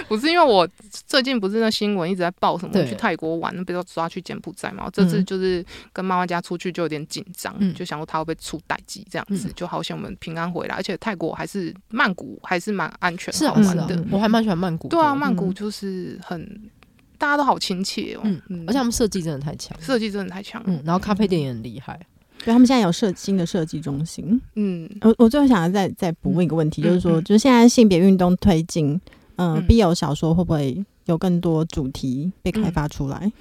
[0.07, 0.67] 不是因为我
[1.07, 4.89] 最近不是那新闻一直在报什么去泰国玩，被抓去柬埔寨嘛？
[4.93, 10.75] 这次就是跟妈妈家出去就有点紧张，嗯、就想说他会不会出代机这样子，嗯、就好像我们平安回来。
[10.75, 14.87] 而且泰国还是曼谷还是蛮安全好玩的，我还蛮喜欢曼谷。
[14.87, 16.69] 对啊，曼谷就是很
[17.17, 21.99] 大家都好亲切哦，嗯嗯、而且他们设计真的太强，设计真的太强，嗯，然后咖啡店也很厉害。
[22.43, 24.41] 对，他们现在有设新的设计中心。
[24.55, 28.99] 嗯，我我最后想要再再补问一个问题，嗯、就是说，就是现在性别运动推进，
[29.35, 33.31] 嗯、呃、BL 小说会不会有更多主题被开发出来？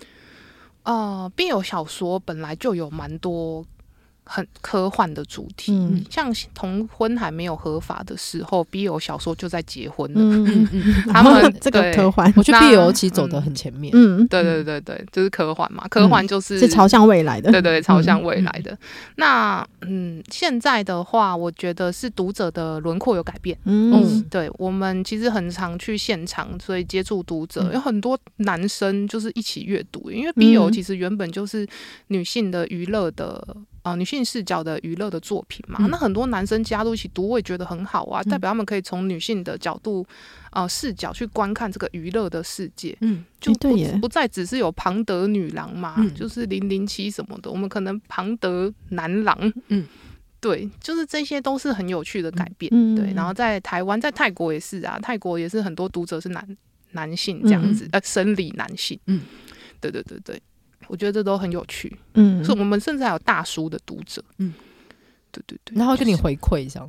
[0.83, 3.65] 嗯、呃，BL 小说本来就有蛮多。
[4.33, 10.21] 很科幻的主题，嗯、像同婚还没有合法的时候，BL 小说就在结婚了。
[10.21, 13.91] 嗯嗯、 他们 这个科幻，我觉得 BL 其实走的很前面。
[13.93, 17.51] 嗯，对对对对，就是科幻嘛，科幻就是、嗯、是朝向未来的。
[17.51, 18.71] 对，对对，朝向未来的。
[18.71, 18.79] 嗯、
[19.17, 23.59] 那嗯，现在的话，我觉得是读者的轮廓有改变。
[23.65, 31.67] 嗯，对，我们其实很常去现场，所以接触读者，嗯、有很多男生就是一起阅读，因为 BL 其实原本就是
[32.07, 33.57] 女性的娱乐的。
[33.83, 35.79] 呃女性视角的娱乐的作品嘛。
[35.81, 40.07] 嗯、那很多男生加入一起读，我也觉得很好啊，代表他们可以从女性的角度
[40.53, 42.97] 呃视角去观看这个娱乐的世界。
[43.01, 49.53] 嗯，就不不再只是有庞德女郎嘛，嗯、就是零零七什么的，我们可能庞德男郎。
[49.69, 49.87] 嗯。
[50.43, 52.71] 对，就是这些都是很有趣的改变。
[52.75, 56.57] 嗯、对，然后在台湾，在泰国也是啊，泰国也是很多读者是男
[56.93, 58.99] 男性这样子，嗯、呃，生理男性。
[59.05, 59.21] 嗯，
[59.83, 60.41] 对对对对，
[60.91, 61.97] 我觉得这都很有趣。
[62.15, 64.23] 嗯，所以我们甚至还有大叔的读者。
[64.39, 64.53] 嗯，
[65.31, 66.85] 对对对，然后跟你回馈一下。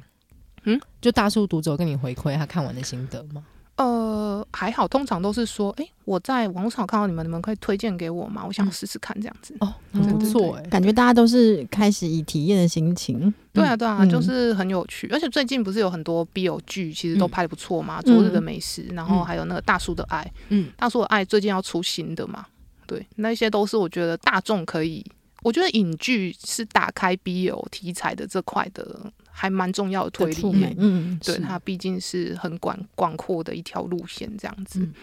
[0.63, 3.43] 嗯，就大叔读者跟你回馈他看完的心得吗？
[3.77, 8.43] 呃，还好，通常都是说，哎、欸，我在网络上看到你们，你们可以推荐给我吗？
[8.45, 9.55] 我想试试看这样子。
[9.59, 13.33] 哦，很不错哎，感觉大家都是开始以体验的心情。
[13.51, 15.07] 对啊，对啊，就是很有趣。
[15.11, 22.45] 而且最近不是有很多 BL 剧，其实都拍的不错嘛，昨日的美食，然后还有那个大叔的爱，嗯，大叔的爱最近要出新的嘛，
[22.91, 25.05] 对，那些都是我觉得大众可以。
[25.43, 30.75] 我觉得影剧是打开 BL 题材的这块的，还蛮重要的推力。
[30.77, 34.81] 嗯，对，它毕竟是很广广阔的一条路线，这样子。
[34.81, 34.93] 嗯、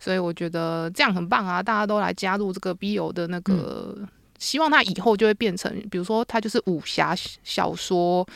[0.00, 1.62] 所以我觉得这样很棒啊！
[1.62, 8.26] 大家都来加入这个 BL 的那个，嗯、希望它以后就会变成，比如说它就是武侠小说，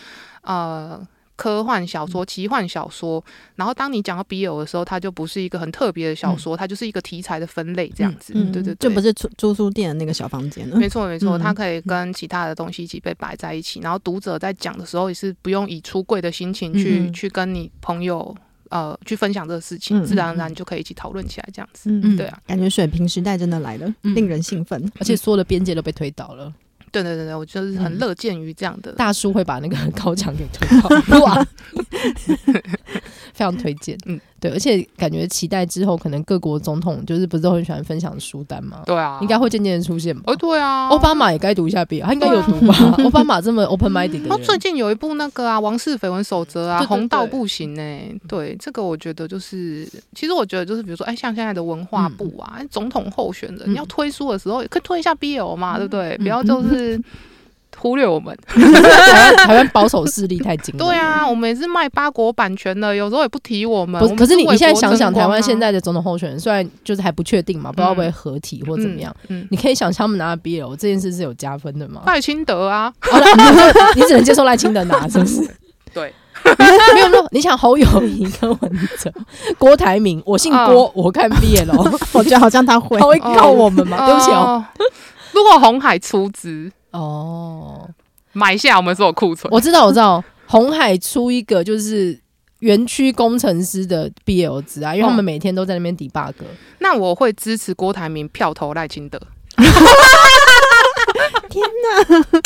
[0.43, 1.09] 呃。
[1.39, 3.24] 科幻小说、奇幻小说，
[3.55, 8.32] 然后当你讲到笔友的时候，它就不是一个很特别的小说，它就是一个题材的分类这样子。
[8.32, 10.76] 对对对，就不是租租书店的那个小房间了。
[10.76, 18.36] 没错没错，它可以跟其他的东西一起被摆在一起，然后读者在讲的时候也是不用以出柜的心情去去跟你朋友
[18.70, 21.89] 呃去分享这个事情，自然而然就可以一起讨论起来这样子。
[21.89, 26.53] 嗯，对啊，感觉水平时代真的来了，令人兴奋，而且所有的边界都被推倒了。
[26.93, 30.66] 对对对对，我就是很乐见于这样的、嗯、大叔会把那个 高墙给推
[31.09, 31.47] 倒， 哇，
[33.32, 33.97] 非常推荐。
[34.07, 38.82] 嗯，对，而且感觉期待之后，可能各国总统就是不是都很喜欢分享书单吗？
[38.86, 40.22] 对啊，应该会渐渐的出现吧。
[40.26, 42.74] 哦，对啊，奥巴马也该读一下 BL，他应该有读吧？
[43.05, 48.18] 奥巴马这么 open minded 的人，他最近有一部那个啊《王室绯闻守则》啊，《红道不行》呢。
[48.26, 56.18] 对，这个我觉得就是，其实我觉得就是，比如说，哎，像现在的文化部啊，嗯、总统候选人、嗯、要推书的时候，也可以推一下 BL 嘛，嗯、对不对？
[56.18, 56.78] 不要就是。
[56.79, 57.01] 是
[57.76, 60.76] 忽略我们台湾台湾保守势力太紧。
[60.76, 64.01] 对啊，我们也是卖八国版权的，有时候也不提我们。
[64.01, 69.14] 不是，可是你你现在想想，台湾现在的总统候选人虽然就是还不确定嘛，不知道会不会合体或怎么样。
[69.29, 72.03] 嗯，你可以想象他们拿 BL 这件事是有加分的吗？
[72.07, 72.93] 赖清德啊，
[73.95, 75.49] 你只能接受赖清德拿， 是不是？
[75.95, 76.12] 对，
[76.95, 79.12] 没有没有，你想侯友谊跟文哲、
[79.57, 84.05] 郭台铭，我姓郭，我看 BL，我觉得好像他会，他会告我们吗？
[84.07, 84.64] 对不起哦。
[85.39, 87.89] 如果红海出资哦，
[88.32, 92.18] 买下我们所有库存，我知道，我知道，红海出一个就是
[92.59, 96.34] 园区工程师的 BL 值啊，因为他们每天都在那边 debug。
[96.80, 99.20] 那我会支持郭台铭票投赖清德。
[101.49, 102.41] 天哪，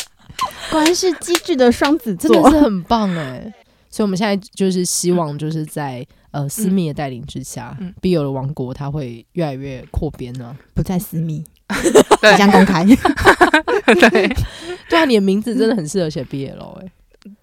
[0.71, 3.53] 果然是机智的双子座，真的是很棒哎！
[3.89, 11.45] 所以我们现在就是希望，就是在呃私密的带领之下，BL 的王国它会越来越扩编呢，不再私密。
[12.21, 12.85] 即将公开，
[14.11, 14.29] 对
[14.91, 16.93] 对啊，你的名字真的很适合写 BL 哎。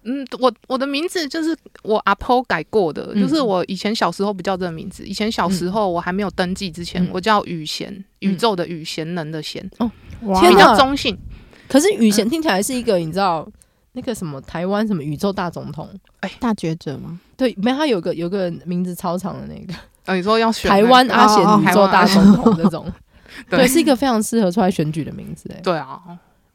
[0.04, 5.04] 嗯，我我的名字就是我阿婆改过的，嗯、就是我以前小时候不叫这个名字。
[5.04, 9.68] 以前小时候我还没有登记之前，嗯、我叫宇贤，宇宙的宇，贤能的贤。
[9.78, 11.18] 哦，比较中性。
[11.66, 13.48] 可是宇贤听起来是一个，你知道
[13.92, 15.88] 那个什么台湾什么宇宙大总统？
[16.20, 17.18] 哎，大觉者吗？
[17.36, 19.74] 对，没有，他有个有个名字超长的那个。
[20.06, 22.90] 哦，你说要选台湾阿贤宇宙大总统这种。
[23.48, 25.60] 对，是一个非常适合出来选举的名字哎。
[25.62, 26.00] 对啊，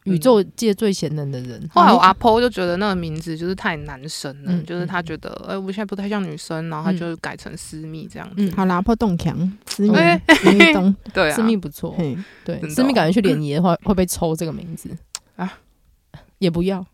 [0.04, 1.68] 宇宙界最贤能的人。
[1.72, 8.54] 后来我阿婆就觉得那个名字就是太男生了，就是他觉得哎，我现在不太像女生，然后他就改成私密这样子。
[8.56, 9.36] 好，阿婆动强，
[9.68, 9.96] 私密，
[10.36, 11.96] 私密动， 对，私密不错。
[12.44, 14.90] 对，私密感觉去联谊的话会被抽这个名字
[15.38, 15.52] 啊，
[16.40, 16.86] 也不要，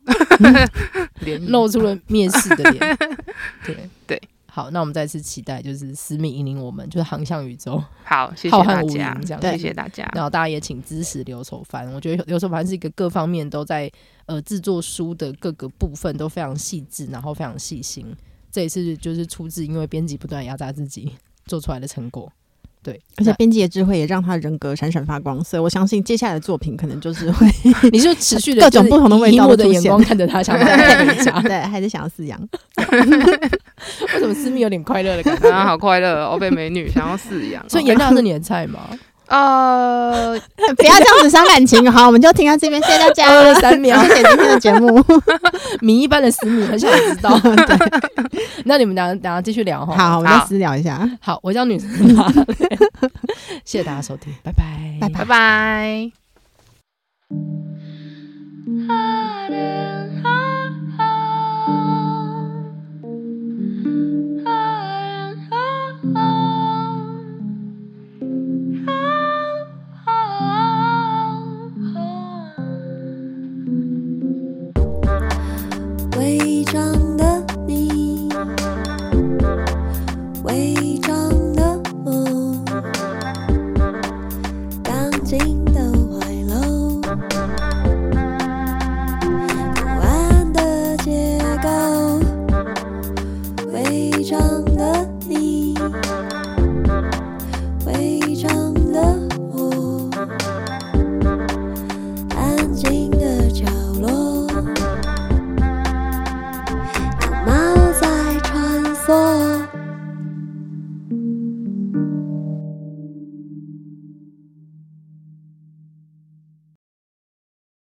[1.47, 2.97] 露出了蔑视的脸。
[3.65, 4.21] 对对。
[4.53, 7.81] 好，那我们再次期待，就是私密引领我们，就是航向宇宙。
[8.03, 10.03] 好，谢谢大家，这样谢谢大家。
[10.13, 13.89] 然后大家也请支持刘守凡，我觉得刘守凡是一个各方面都在
[14.25, 18.13] 呃制作书的各个部分都非常细致，然后非常细心。
[18.51, 21.15] 这也是就是出自因为编辑不断压榨自己
[21.45, 22.29] 做出来的成果。
[22.83, 27.47] 对，而且编辑的智慧也让他人格闪闪发光，所以我相信接下来的作品可能就是会，
[27.91, 32.39] 你就持续的 各种不同的味道的眼光看着他，想要再看一下， 对，还是想要饲养。
[34.13, 35.49] 为什么私密有点快乐的感觉？
[35.51, 38.79] 啊好快乐，哦，被美女想要饲养，所以颜料是你的菜吗？
[39.31, 40.37] 呃，
[40.75, 45.01] 不要这样子伤感情，好，我们就听到这边，谢谢大家，二三秒谢谢今天的节目。
[45.79, 47.39] 名一般的私密，很少人知道。
[48.65, 49.95] 那你们等，等下继续聊哈。
[49.95, 51.09] 好，我们私聊一下。
[51.21, 51.87] 好，我叫女士。
[53.63, 56.11] 谢谢大家收听，拜拜，拜拜拜。